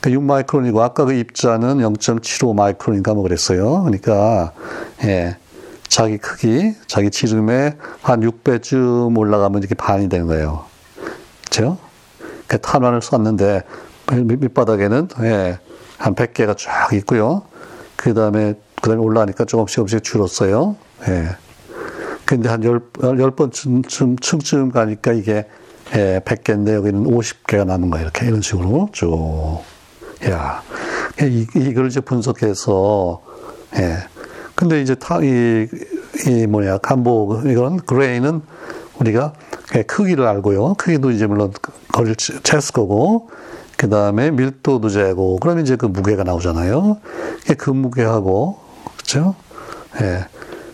그러니까 0.00 0.44
6마이크론이고 0.44 0.78
아까 0.80 1.04
그 1.04 1.12
입자는 1.12 1.78
0.75 1.78 2.54
마이크론인가 2.54 3.14
뭐 3.14 3.22
그랬어요. 3.22 3.82
그러니까 3.82 4.52
예, 5.04 5.36
자기 5.88 6.18
크기, 6.18 6.74
자기 6.86 7.10
지름에 7.10 7.76
한 8.02 8.20
6배쯤 8.20 9.16
올라가면 9.16 9.60
이렇게 9.60 9.74
반이 9.74 10.08
되는 10.08 10.26
거예요. 10.26 10.64
그렇죠? 11.50 11.78
그 12.46 12.60
탄환을 12.60 13.02
쐈는데 13.02 13.62
밑바닥에는 14.12 15.08
예, 15.22 15.58
한 15.98 16.14
100개가 16.14 16.56
쫙 16.56 16.92
있고요. 16.94 17.42
그 17.96 18.14
다음에, 18.14 18.54
그 18.80 18.88
다음에 18.90 19.02
올라가니까 19.02 19.44
조금씩 19.44 19.76
조금씩 19.76 20.04
줄었어요. 20.04 20.76
예. 21.08 21.28
근데 22.24 22.48
한 22.48 22.62
열, 22.64 22.80
열 23.02 23.30
번쯤, 23.32 23.82
층쯤 23.82 24.70
가니까 24.70 25.12
이게, 25.12 25.46
예, 25.94 26.20
100개인데 26.24 26.74
여기는 26.74 27.04
50개가 27.04 27.64
남은 27.64 27.90
거예요. 27.90 28.04
이렇게, 28.04 28.26
이런 28.26 28.40
식으로 28.40 28.90
쭉. 28.92 29.60
야. 30.26 30.62
이, 31.20 31.46
이걸 31.56 31.88
이제 31.88 32.00
분석해서, 32.00 33.22
예. 33.76 33.96
근데 34.54 34.80
이제 34.82 34.94
타, 34.94 35.20
이, 35.22 35.66
이 36.26 36.46
뭐냐, 36.46 36.78
간보, 36.78 37.42
이건 37.46 37.78
그레이는 37.78 38.42
우리가 39.00 39.32
크기를 39.86 40.26
알고요. 40.26 40.74
크기도 40.74 41.10
이제 41.10 41.26
물론 41.26 41.52
거리를 41.92 42.14
쟀을 42.16 42.72
거고, 42.72 43.30
그 43.78 43.88
다음에 43.88 44.32
밀도도 44.32 44.88
재고, 44.88 45.38
그러면 45.38 45.62
이제 45.62 45.76
그 45.76 45.86
무게가 45.86 46.24
나오잖아요. 46.24 46.98
그 47.56 47.70
무게하고, 47.70 48.58
그죠? 48.98 49.36
예. 50.00 50.26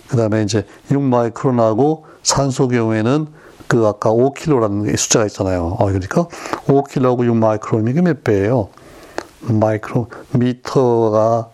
그 0.08 0.16
다음에 0.16 0.42
이제 0.42 0.64
6마이크론하고 0.90 2.02
산소 2.22 2.66
경우에는 2.66 3.26
그 3.68 3.86
아까 3.86 4.10
5kg라는 4.10 4.96
숫자가 4.96 5.26
있잖아요. 5.26 5.76
어, 5.78 5.84
그러니까 5.84 6.26
5kg하고 6.66 7.28
6마이크론이 7.28 8.00
몇 8.00 8.24
배예요? 8.24 8.70
마이크론, 9.42 10.06
미터가, 10.32 11.50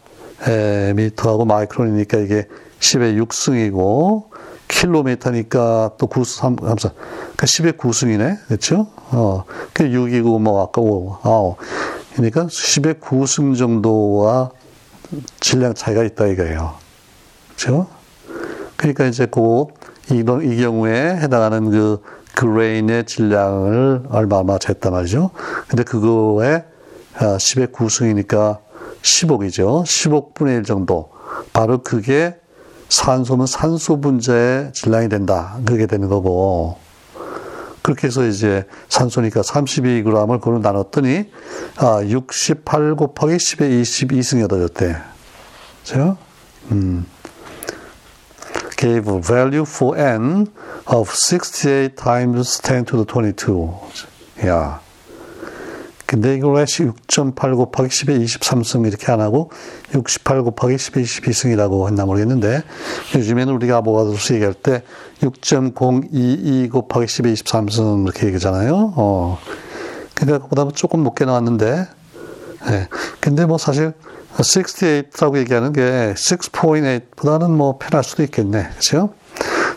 에, 0.46 0.92
미터하고 0.94 1.46
마이크론이니까 1.46 2.18
이게 2.18 2.46
10의 2.78 3.20
6승이고, 3.26 4.26
킬로미터니까 4.68 5.94
또 5.98 6.06
9, 6.06 6.22
3, 6.22 6.56
3, 6.62 6.78
4. 6.78 6.90
그러니까 6.90 7.46
10의 7.46 7.76
9승이네. 7.76 8.46
그렇죠? 8.46 8.86
어. 9.12 9.44
그 9.72 9.84
6이고 9.84 10.40
뭐 10.40 10.62
아까 10.62 10.80
5, 10.80 11.18
9. 11.20 11.56
그러니까 12.14 12.46
10의 12.46 13.00
9승 13.00 13.56
정도와 13.56 14.50
질량 15.40 15.74
차이가 15.74 16.04
있다 16.04 16.26
이거예요. 16.26 16.74
그렇죠? 17.56 17.86
그러니까 18.76 19.06
이제 19.06 19.26
그 19.26 19.66
이런 20.10 20.42
이 20.42 20.56
경우에 20.56 21.16
해당하는 21.16 21.70
그 21.70 22.02
그레인의 22.34 23.04
질량을 23.06 24.04
얼마 24.10 24.36
얼마 24.36 24.58
쟀단 24.58 24.92
말이죠. 24.92 25.30
근데 25.68 25.82
그거에 25.82 26.64
10의 27.16 27.68
아, 27.68 27.72
9승이니까 27.72 28.58
10억이죠. 29.02 29.84
10억 29.84 30.34
분의 30.34 30.58
1 30.58 30.62
정도. 30.64 31.10
바로 31.52 31.78
그게 31.82 32.36
산소는 32.88 33.46
산소 33.46 34.00
분자의 34.00 34.72
질량이 34.72 35.08
된다. 35.08 35.58
그렇게 35.64 35.86
되는 35.86 36.08
거고. 36.08 36.76
그렇게 37.82 38.06
해서 38.06 38.26
이제 38.26 38.66
산소니까 38.88 39.42
32g을 39.42 40.40
그걸로 40.40 40.58
나눴더니, 40.58 41.30
아, 41.76 42.02
68 42.06 42.94
곱하기 42.94 43.34
10의 43.34 43.82
22승이 43.82 44.44
얻어졌대. 44.44 44.96
그죠? 45.82 46.16
음. 46.70 47.06
gave 48.80 49.20
value 49.20 49.66
for 49.66 49.96
n 49.98 50.46
of 50.86 51.12
68 51.14 51.94
times 51.94 52.60
10 52.62 52.86
to 52.86 52.96
the 52.96 53.04
22. 53.04 53.74
야. 54.46 54.80
이걸 56.18 56.54
왜6.8 56.54 57.56
곱하기 57.56 57.88
10의 57.88 58.24
23승 58.24 58.86
이렇게 58.86 59.12
안 59.12 59.20
하고 59.20 59.50
68 59.94 60.42
곱하기 60.42 60.74
10의 60.74 61.04
22승이라고 61.04 61.86
했나 61.86 62.04
모르겠는데 62.04 62.62
요즘에는 63.14 63.52
우리가 63.54 63.78
아보가드로스 63.78 64.32
얘기할 64.34 64.54
때 64.54 64.82
6.022 65.20 66.70
곱하기 66.70 67.06
10의 67.06 67.34
23승 67.34 68.04
이렇게 68.04 68.26
얘기하잖아요. 68.26 68.94
어. 68.96 69.38
그러니까 70.14 70.46
그보다 70.46 70.68
조금 70.74 71.02
높게 71.04 71.24
나왔는데 71.24 71.86
예. 72.68 72.88
근데 73.20 73.46
뭐 73.46 73.58
사실 73.58 73.92
68라고 74.36 75.38
얘기하는 75.38 75.72
게 75.72 76.14
6.8보다는 76.16 77.50
뭐 77.50 77.78
편할 77.78 78.04
수도 78.04 78.22
있겠네. 78.22 78.68
그렇죠? 78.70 79.14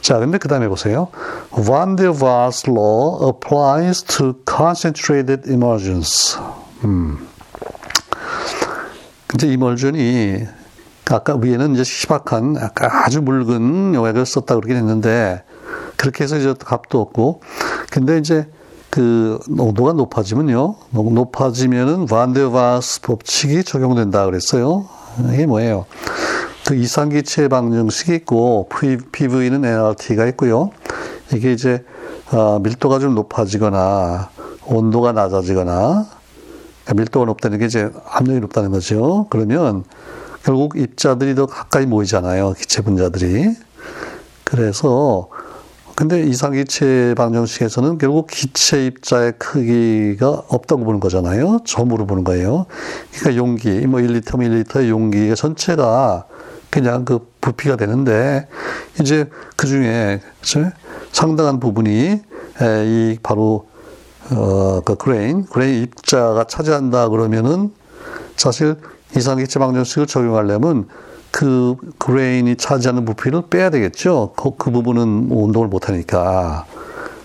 자, 0.04 0.20
근데 0.20 0.38
그 0.38 0.50
다음에 0.50 0.68
보세요. 0.68 1.08
Van 1.56 1.96
der 1.96 2.12
Waals 2.12 2.70
law 2.70 3.26
applies 3.26 4.04
to 4.04 4.34
concentrated 4.46 5.50
emulsions. 5.50 6.38
음. 6.84 7.26
이제 9.34 9.48
이멀전이 9.48 10.46
아까 11.10 11.36
위에는 11.36 11.76
이제 11.76 11.84
희박한 11.86 12.58
아주 12.76 13.22
묽은 13.22 13.96
용액을 13.96 14.26
썼다 14.26 14.56
그러긴 14.56 14.76
했는데 14.76 15.42
그렇게 15.96 16.26
해서 16.26 16.38
이제 16.38 16.54
값도 16.54 17.00
없고 17.00 17.42
근데 17.89 18.18
이제 18.18 18.50
그 18.89 19.39
농도가 19.48 19.94
높아지면요 19.94 20.76
높아지면은 20.92 22.06
반데와스 22.06 23.02
법칙이 23.02 23.63
적용된다 23.63 24.26
그랬어요 24.26 24.86
이게 25.34 25.46
뭐예요 25.46 25.86
그 26.65 26.76
이상기체 26.76 27.49
방정식이 27.49 28.15
있고 28.15 28.69
PV는 29.12 29.65
NRT가 29.65 30.26
있고요. 30.28 30.71
이게 31.34 31.52
이제 31.52 31.84
어, 32.32 32.60
밀도가 32.60 32.99
좀 32.99 33.15
높아지거나 33.15 34.30
온도가 34.65 35.12
낮아지거나 35.12 36.08
그러니까 36.84 36.93
밀도가 36.93 37.26
높다는 37.26 37.60
게 37.60 37.65
이제 37.65 37.89
압력이 38.06 38.39
높다는 38.39 38.71
거죠. 38.71 39.28
그러면 39.30 39.84
결국 40.43 40.78
입자들이 40.78 41.36
더 41.36 41.45
가까이 41.45 41.86
모이잖아요. 41.86 42.54
기체 42.54 42.82
분자들이. 42.82 43.56
그래서 44.43 45.30
근데 45.95 46.23
이상기체 46.23 47.13
방정식에서는 47.15 47.97
결국 47.97 48.28
기체 48.28 48.86
입자의 48.86 49.34
크기가 49.38 50.30
없다고 50.47 50.86
보는 50.86 50.99
거잖아요. 50.99 51.60
점으로 51.65 52.08
보는 52.08 52.23
거예요. 52.23 52.65
그러니까 53.12 53.36
용기, 53.36 53.86
뭐 53.86 53.99
1리터, 53.99 54.38
1리터의 54.38 54.89
용기가 54.89 55.36
전체가 55.36 56.26
그냥 56.73 57.05
그 57.05 57.19
부피가 57.39 57.75
되는데 57.75 58.47
이제 58.99 59.29
그 59.55 59.67
중에 59.67 60.21
상당한 61.12 61.59
부분이 61.59 62.19
이 62.86 63.17
바로 63.21 63.67
어그 64.31 64.95
grain 64.95 65.45
grain 65.45 65.84
입자가 65.83 66.45
차지한다 66.45 67.09
그러면은 67.09 67.71
사실 68.38 68.77
이상기체 69.15 69.59
방정식을 69.59 70.07
적용하려면 70.07 70.88
그 71.29 71.75
grain이 71.99 72.56
차지하는 72.55 73.05
부피를 73.05 73.43
빼야 73.51 73.69
되겠죠. 73.69 74.33
그, 74.36 74.55
그 74.57 74.71
부분은 74.71 75.27
운동을 75.29 75.67
못 75.67 75.89
하니까. 75.89 76.65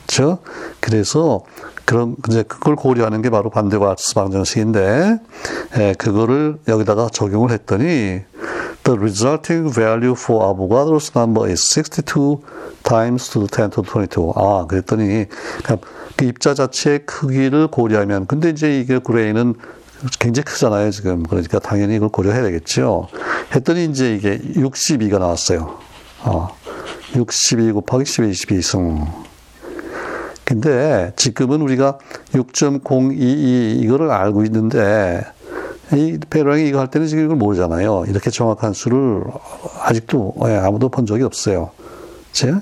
그렇죠? 0.06 0.40
그래서 0.80 1.40
그런 1.87 2.16
이제 2.28 2.42
그걸 2.42 2.76
고려하는 2.76 3.22
게 3.22 3.30
바로 3.30 3.48
반데르발스 3.48 4.14
방정식인데 4.14 5.20
에, 5.78 5.94
그거를 5.94 6.58
여기다가 6.68 7.08
적용을 7.11 7.50
했더니 7.50 8.20
The 8.88 8.98
resulting 8.98 9.70
value 9.70 10.14
for 10.14 10.40
Avogadro's 10.48 11.14
number 11.14 11.46
is 11.46 11.61
62 11.61 12.42
times 12.85 13.29
to 13.29 13.40
the 13.40 13.46
10 13.46 13.72
to 13.72 13.83
the 13.83 13.90
22. 13.90 14.33
아, 14.35 14.64
그랬더니 14.66 15.27
그 16.16 16.24
입자 16.24 16.55
자체의 16.55 17.05
크기를 17.05 17.66
고려하면 17.66 18.24
근데 18.24 18.48
이제 18.48 18.81
이게 18.81 18.98
그레이는 18.98 19.57
굉장히 20.18 20.44
크잖아요, 20.46 20.90
지금. 20.90 21.22
그러니까 21.24 21.59
당연히 21.59 21.96
이걸 21.96 22.09
고려해야 22.09 22.42
되겠죠. 22.44 23.09
했더니 23.55 23.85
이제 23.85 24.14
이게 24.14 24.38
62가 24.38 25.18
나왔어요. 25.18 25.79
어, 26.22 26.48
62 27.14 27.72
곱하기 27.72 28.05
10의 28.05 28.31
22승. 28.31 29.07
근데 30.46 31.12
지금은 31.14 31.61
우리가 31.61 31.98
6.022 32.33 33.83
이거를 33.85 34.11
알고 34.11 34.44
있는데 34.44 35.27
이 35.92 36.18
페로랑이 36.29 36.68
이거 36.68 36.81
할 36.81 36.88
때는 36.88 37.07
지금 37.07 37.24
이걸 37.24 37.37
모르잖아요. 37.37 38.05
이렇게 38.09 38.31
정확한 38.31 38.72
수를 38.72 39.22
아직도 39.81 40.35
예, 40.46 40.57
아무도 40.57 40.88
본 40.88 41.07
적이 41.07 41.24
없어요. 41.24 41.70
제 42.33 42.55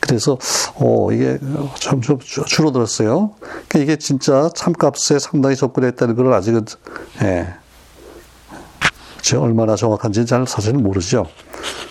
그래서 0.00 0.36
어 0.74 1.12
이게 1.12 1.38
점점 1.78 2.18
줄어들었어요. 2.18 3.30
그러니까 3.68 3.78
이게 3.78 3.96
진짜 3.96 4.50
참값에 4.54 5.18
상당히 5.18 5.56
접근했다는 5.56 6.16
걸 6.16 6.32
아직은 6.32 6.66
예. 7.22 7.54
제 9.22 9.36
얼마나 9.36 9.76
정확한지는 9.76 10.26
잘 10.26 10.46
사실은 10.46 10.82
모르죠. 10.82 11.26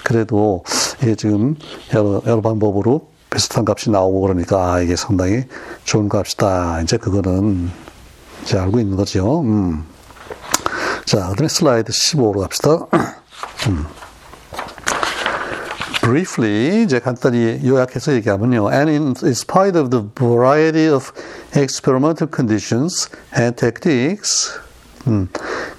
그래도 0.03 0.63
이게 1.01 1.15
지금 1.15 1.55
여러, 1.93 2.21
여러 2.25 2.41
방법으로 2.41 3.07
비슷한 3.29 3.63
값이 3.67 3.89
나오고 3.89 4.21
그러니까 4.21 4.73
아, 4.73 4.81
이게 4.81 4.97
상당히 4.97 5.45
좋은 5.85 6.09
값이다. 6.09 6.81
이제 6.81 6.97
그거는 6.97 7.71
이제 8.43 8.59
알고 8.59 8.79
있는 8.81 8.97
거죠. 8.97 9.41
음. 9.41 9.85
자, 11.11 11.27
그 11.27 11.35
다음에 11.35 11.49
슬라이드 11.49 11.91
15로 11.91 12.39
갑시다. 12.39 12.87
음. 13.67 13.85
briefly 15.99 16.83
이제 16.83 16.99
간단히 16.99 17.59
요약해서 17.65 18.13
얘기하면요. 18.13 18.71
And 18.71 18.89
in, 18.89 19.13
in 19.21 19.31
spite 19.31 19.77
of 19.77 19.89
the 19.89 20.07
variety 20.15 20.87
of 20.87 21.11
experimental 21.53 22.31
conditions 22.33 23.09
and 23.37 23.57
techniques, 23.57 24.57
음, 25.05 25.27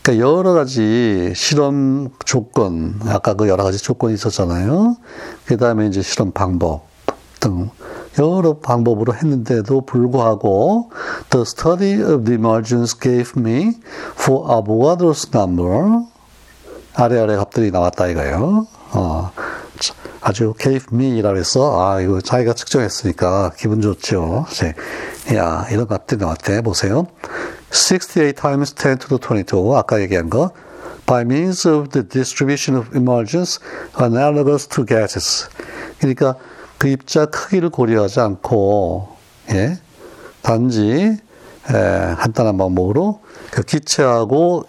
그러니까 0.03 0.19
여러 0.19 0.53
가지 0.53 1.33
실험 1.35 2.11
조건, 2.27 3.01
아까 3.07 3.33
그 3.33 3.49
여러 3.49 3.65
가지 3.65 3.79
조건이 3.79 4.13
있었잖아요. 4.13 4.99
그 5.47 5.57
다음에 5.57 5.87
이제 5.87 6.03
실험 6.03 6.33
방법 6.33 6.87
등 7.41 7.71
여러 8.19 8.59
방법으로 8.59 9.15
했는데도 9.15 9.83
불구하고 9.83 10.91
the 11.31 11.43
study 11.43 12.03
of 12.03 12.25
the 12.25 12.35
emergence 12.35 12.99
gave 12.99 13.33
me 13.37 13.73
for 14.13 14.47
Avogadro's 14.49 15.35
number 15.35 16.05
아래 16.95 17.19
아래 17.19 17.37
값들이 17.37 17.71
나왔다 17.71 18.09
이거예요. 18.09 18.67
어, 18.93 19.31
아주 20.21 20.55
gave 20.59 20.87
me라고 20.93 21.39
해서 21.39 21.81
아 21.81 22.01
이거 22.01 22.21
자기가 22.21 22.53
측정했으니까 22.53 23.53
기분 23.57 23.81
좋죠. 23.81 24.45
야 25.35 25.67
이런 25.71 25.87
값들이 25.87 26.21
나왔대 26.21 26.61
보세요. 26.61 27.07
68 27.71 28.35
times 28.35 28.75
10 28.75 28.99
to 28.99 29.09
the 29.09 29.19
22 29.19 29.75
아까 29.77 30.01
얘기한 30.01 30.29
거 30.29 30.51
by 31.07 31.23
means 31.23 31.67
of 31.67 31.89
the 31.89 32.07
distribution 32.07 32.79
of 32.79 32.95
emergence 32.95 33.59
analogous 34.01 34.69
to 34.69 34.85
gases. 34.85 35.49
그러니까 35.99 36.37
그 36.83 36.89
입자 36.89 37.27
크기를 37.27 37.71
고려하지 37.71 38.19
않고 38.19 39.07
예, 39.53 39.79
단지 40.43 40.83
에, 40.83 42.15
간단한 42.19 42.59
방법으로 42.59 43.21
그 43.53 43.63
기체하고 43.63 44.65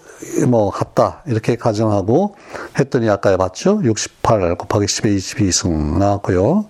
뭐 0.48 0.70
같다 0.70 1.24
이렇게 1.26 1.56
가정하고 1.56 2.36
했더니 2.78 3.10
아까 3.10 3.36
봤죠? 3.36 3.82
68 3.84 4.58
곱하기 4.58 4.86
10의 4.86 5.18
22승 5.18 5.98
나왔고요. 5.98 6.66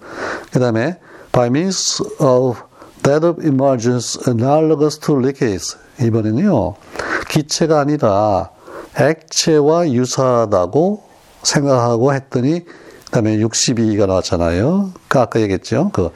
그 0.50 0.62
다음에 0.62 0.98
by 1.34 1.48
means 1.48 2.02
of 2.22 2.62
that 3.04 3.26
of 3.26 3.46
emergence 3.46 4.18
analogous 4.26 4.98
to 4.98 5.20
liquids 5.20 5.76
이번에는요 6.00 6.76
기체가 7.28 7.82
아니라 7.82 8.50
액체와 8.98 9.92
유사하다고 9.92 11.04
생각하고 11.44 12.14
했더니 12.14 12.64
그다음에 13.14 13.38
62가 13.38 14.08
나왔잖아요. 14.08 14.92
그 15.08 15.20
아까 15.20 15.40
얘기했죠. 15.40 15.92
그 15.94 16.10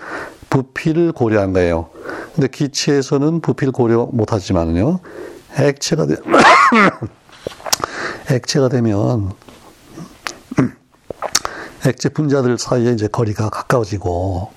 부피를 0.50 1.12
고려한 1.12 1.54
거예요. 1.54 1.92
근데 2.34 2.48
기체에서는 2.48 3.42
부피를 3.42 3.72
고려 3.72 4.08
못 4.12 4.34
하지만요. 4.34 5.00
액체가 5.60 6.08
되, 6.08 6.16
액체가 8.34 8.70
되면 8.70 9.32
액체 11.86 12.10
분자들 12.10 12.58
사이에 12.58 12.94
이제 12.94 13.08
거리가 13.08 13.50
가까워지고, 13.50 14.50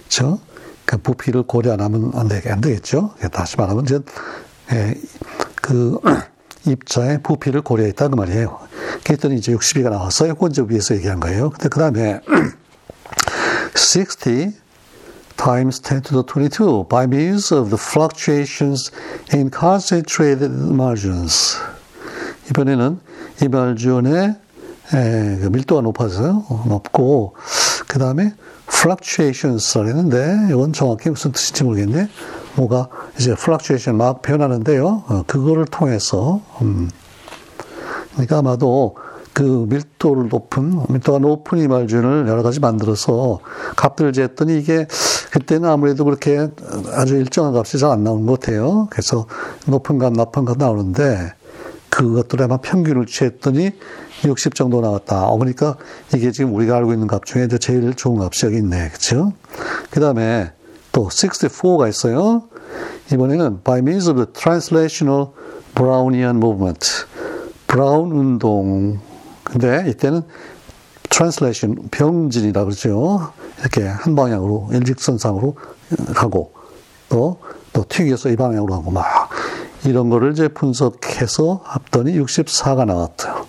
그렇죠? 0.00 0.38
그 0.84 0.98
부피를 0.98 1.44
고려 1.44 1.72
안 1.72 1.80
하면 1.80 2.12
안 2.14 2.28
되겠죠? 2.28 3.14
다시 3.32 3.56
말하면 3.56 3.84
이제 3.84 4.00
예, 4.72 4.94
그 5.62 5.98
입자의 6.66 7.22
부피를 7.22 7.62
고려했다 7.62 8.08
그 8.08 8.16
말이에요. 8.16 8.58
그랬더니 9.04 9.36
이제 9.36 9.52
62가 9.52 9.90
나왔어요. 9.90 10.34
그건 10.34 10.50
이제 10.50 10.64
위에서 10.66 10.94
얘기한 10.96 11.20
거예요. 11.20 11.50
근데 11.50 11.68
그 11.68 11.78
다음에 11.78 12.20
60 13.74 14.54
times 15.36 15.80
10 15.80 16.02
to 16.02 16.12
the 16.12 16.24
22 16.24 16.88
by 16.88 17.04
means 17.04 17.52
of 17.52 17.70
the 17.70 17.78
fluctuations 17.78 18.90
in 19.32 19.50
concentrated 19.50 20.50
margins. 20.50 21.56
이번에는 22.50 23.00
이 23.42 23.48
말준의 23.48 24.36
그 24.90 25.48
밀도가 25.52 25.82
높아서요. 25.82 26.44
높고, 26.68 27.34
그 27.86 27.98
다음에 27.98 28.34
fluctuations라고 28.68 29.88
했는데, 29.88 30.48
이건 30.50 30.72
정확히 30.72 31.10
무슨 31.10 31.32
뜻인지 31.32 31.64
모르겠네. 31.64 32.08
뭐가 32.56 32.88
이제 33.18 33.32
fluctuation 33.32 33.96
막 33.96 34.22
변하는데요. 34.22 35.04
어, 35.06 35.22
그거를 35.26 35.66
통해서, 35.66 36.40
음. 36.62 36.90
그러니까 38.12 38.38
아마도 38.38 38.96
그 39.32 39.66
밀도를 39.68 40.28
높은, 40.28 40.80
밀도가 40.88 41.18
높은 41.18 41.58
이말준을 41.58 42.26
여러 42.26 42.42
가지 42.42 42.58
만들어서 42.58 43.40
값들을 43.76 44.12
쟀더니 44.12 44.58
이게 44.58 44.86
그때는 45.30 45.68
아무래도 45.68 46.04
그렇게 46.06 46.48
아주 46.94 47.16
일정한 47.16 47.54
값이 47.54 47.78
잘 47.78 47.90
안 47.90 48.02
나오는 48.02 48.24
것 48.24 48.40
같아요. 48.40 48.86
그래서 48.90 49.26
높은 49.66 49.98
값, 49.98 50.14
나쁜 50.14 50.46
값 50.46 50.56
나오는데 50.56 51.34
그것들에만 51.90 52.60
평균을 52.62 53.04
취했더니 53.04 53.72
60 54.24 54.54
정도 54.54 54.80
나왔다. 54.80 55.28
어, 55.28 55.36
그러니까 55.36 55.76
이게 56.14 56.30
지금 56.30 56.54
우리가 56.54 56.76
알고 56.76 56.94
있는 56.94 57.06
값 57.06 57.26
중에 57.26 57.48
제일 57.60 57.92
좋은 57.94 58.22
값이 58.22 58.46
여기 58.46 58.56
있네. 58.56 58.88
그쵸? 58.90 59.32
그 59.90 60.00
다음에 60.00 60.50
또 60.96 61.08
64가 61.08 61.90
있어요. 61.90 62.44
이번에는 63.12 63.62
by 63.62 63.80
means 63.80 64.08
of 64.08 64.16
the 64.16 64.32
translational 64.32 65.26
Brownian 65.74 66.36
movement. 66.36 67.04
브라운 67.66 68.12
운동. 68.12 68.98
근데 69.44 69.84
이때는 69.90 70.22
translation, 71.10 71.90
병진이라 71.90 72.64
그러죠. 72.64 73.30
이렇게 73.60 73.86
한 73.86 74.16
방향으로, 74.16 74.70
일직선상으로 74.72 75.56
가고, 76.14 76.54
또, 77.10 77.40
또 77.74 77.84
튀겨서 77.86 78.30
이 78.30 78.36
방향으로 78.36 78.76
가고, 78.76 78.90
막, 78.90 79.28
이런 79.84 80.08
거를 80.08 80.32
이제 80.32 80.48
분석해서 80.48 81.60
합더니 81.62 82.18
64가 82.18 82.86
나왔어요. 82.86 83.46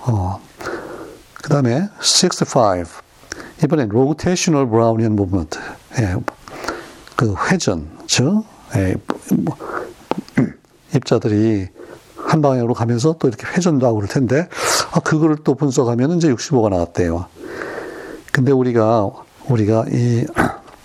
어, 0.00 0.38
그 1.42 1.48
다음에 1.48 1.88
65. 1.98 2.84
이번엔 3.64 3.88
rotational 3.90 4.68
Brownian 4.68 5.12
movement. 5.12 5.58
예, 5.98 6.16
그 7.22 7.36
회전, 7.48 7.88
즉, 8.08 8.42
예, 8.74 8.96
뭐, 9.36 9.56
입자들이 10.92 11.68
한 12.16 12.42
방향으로 12.42 12.74
가면서 12.74 13.14
또 13.20 13.28
이렇게 13.28 13.46
회전도 13.46 13.86
하고 13.86 13.98
그럴 13.98 14.08
텐데, 14.08 14.48
아, 14.90 14.98
그거를 14.98 15.36
또 15.44 15.54
분석하면 15.54 16.16
이제 16.16 16.34
65가 16.34 16.68
나왔대요. 16.70 17.26
근데 18.32 18.50
우리가, 18.50 19.08
우리가 19.48 19.84
이 19.92 20.26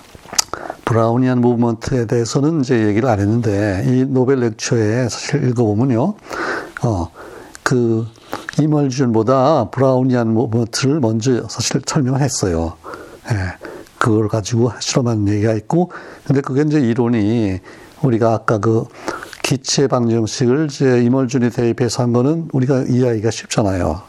브라우니안 0.85 1.41
무브먼트에 1.41 2.05
대해서는 2.05 2.61
이제 2.61 2.85
얘기를 2.85 3.09
안 3.09 3.19
했는데, 3.19 3.83
이 3.87 4.05
노벨 4.05 4.41
렉처에 4.41 5.09
사실 5.09 5.43
읽어보면요, 5.43 6.13
어, 6.83 7.11
그, 7.63 8.05
이멀준보다 8.61 9.71
브라우니안 9.71 10.35
무브먼트를 10.35 10.99
먼저 10.99 11.47
사실 11.47 11.81
설명을 11.83 12.21
했어요. 12.21 12.77
예. 13.31 13.66
그걸 13.97 14.27
가지고 14.27 14.71
실험한 14.79 15.27
얘기가 15.27 15.53
있고, 15.53 15.91
근데 16.25 16.41
그게 16.41 16.61
이제 16.61 16.79
이론이 16.79 17.59
우리가 18.01 18.33
아까 18.33 18.57
그 18.59 18.85
기체 19.43 19.87
방정식을 19.87 20.67
이제 20.69 21.01
이멀준이 21.03 21.51
대입해서 21.51 22.03
한 22.03 22.13
거는 22.13 22.49
우리가 22.51 22.83
이해하기가 22.89 23.31
쉽잖아요. 23.31 24.01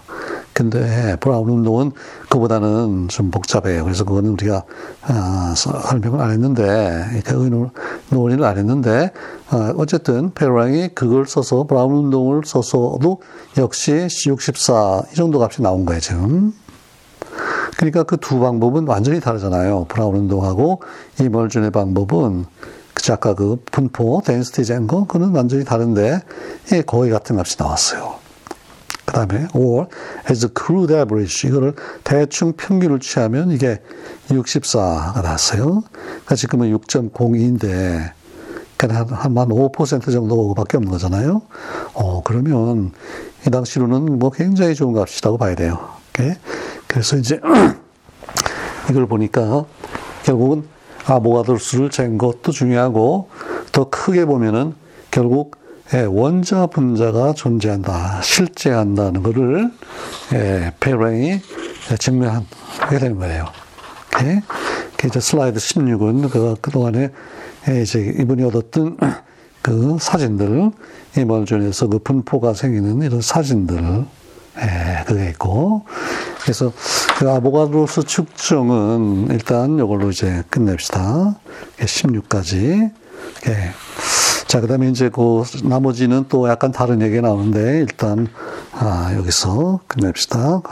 근데 0.53 1.17
브라운 1.21 1.49
운동은 1.49 1.93
그보다는 2.29 3.07
좀 3.07 3.31
복잡해요. 3.31 3.85
그래서 3.85 4.05
그거는 4.05 4.31
우리가 4.31 4.65
아, 5.03 5.55
설명을 5.57 6.21
안 6.21 6.33
했는데, 6.33 7.23
그 7.25 7.71
논의를 8.11 8.45
안 8.45 8.59
했는데, 8.59 9.13
아, 9.51 9.73
어쨌든 9.77 10.35
페로랑이 10.35 10.89
그걸 10.97 11.27
써서 11.27 11.63
브라운 11.63 12.07
운동을 12.07 12.43
써서도 12.45 13.23
역시 13.57 13.93
C64 13.93 15.13
이 15.13 15.15
정도 15.15 15.41
값이 15.41 15.63
나온 15.63 15.85
거예요 15.85 16.01
지금. 16.01 16.53
그러니까 17.79 18.03
그 18.03 18.17
두 18.17 18.41
방법은 18.41 18.89
완전히 18.89 19.21
다르잖아요. 19.21 19.87
브라운 19.89 20.17
운동하고 20.17 20.83
이 21.21 21.29
멀준의 21.29 21.71
방법은 21.71 22.45
그 22.93 23.13
아까 23.13 23.35
그 23.35 23.63
분포, 23.71 24.21
덴시티 24.23 24.65
잰거 24.65 25.07
그는 25.07 25.31
완전히 25.31 25.65
다른데 25.65 26.21
예, 26.73 26.83
거의 26.83 27.11
같은 27.11 27.39
값이 27.39 27.57
나왔어요. 27.59 28.17
그 29.07 29.13
다음에 29.15 29.47
or 29.55 29.87
as 30.29 30.45
a 30.45 30.51
crude 30.55 30.95
average 30.95 31.49
이거를 31.49 31.75
대충 32.05 32.53
평균을 32.53 32.99
취하면 32.99 33.53
이게 33.53 33.81
64가 34.29 35.23
나왔어요. 35.23 35.85
그러니까 35.93 36.35
지금은 36.35 36.77
6.02인데 36.77 38.11
그러니까 38.77 39.17
한5% 39.25 40.13
정도밖에 40.13 40.77
없는 40.77 40.91
거잖아요. 40.91 41.43
어 41.95 42.23
그러면 42.25 42.93
이 43.47 43.51
당시로는 43.51 44.19
뭐 44.19 44.31
굉장히 44.31 44.75
좋은 44.75 44.93
값이라고 44.93 45.39
봐야 45.39 45.55
돼요. 45.55 45.79
오케이? 46.11 46.35
그래서 46.89 47.17
이제 47.17 47.41
이걸 48.91 49.07
보니까 49.07 49.65
결국은 50.25 50.65
아모가돌수를 51.07 51.91
잰 51.91 52.19
것도 52.19 52.53
중요하고 52.53 53.29
더 53.73 53.89
크게 53.89 54.25
보면은 54.25 54.75
결국 55.11 55.57
예, 55.95 56.03
원자 56.03 56.67
분자가 56.67 57.33
존재한다, 57.33 58.21
실제한다는 58.21 59.23
것을 59.23 59.71
예, 60.35 60.73
페랭이 60.81 61.41
증명하게 61.99 62.99
되는 62.99 63.19
거예요. 63.19 63.47
예? 64.23 64.43
이제 65.07 65.19
슬라이드 65.19 65.59
16은 65.59 66.31
그 66.31 66.57
그동안에 66.61 67.11
예, 67.69 67.83
이제 67.83 68.01
이분이 68.19 68.43
얻었던 68.45 68.99
그 69.63 69.97
사진들, 69.99 70.71
이멀준에서 71.17 71.89
그 71.89 71.99
분포가 72.01 72.53
생기는 72.53 73.01
이런 73.01 73.23
사진들, 73.23 74.05
예, 74.61 75.05
그게 75.07 75.31
있고, 75.31 75.85
그래서 76.43 76.73
그 77.19 77.31
아보가드로스 77.31 78.05
측정은 78.05 79.29
일단 79.31 79.75
이걸로 79.79 80.11
이제 80.11 80.43
끝냅시다. 80.51 81.37
16까지. 81.79 82.91
예. 83.47 83.73
자, 84.47 84.61
그 84.61 84.67
다음에 84.67 84.89
이제 84.89 85.11
그 85.11 85.43
나머지는 85.63 86.25
또 86.29 86.49
약간 86.49 86.73
다른 86.73 87.03
얘기가 87.03 87.21
나오는데 87.21 87.81
일단, 87.81 88.29
아, 88.73 89.13
여기서 89.15 89.81
끝냅시다. 89.87 90.63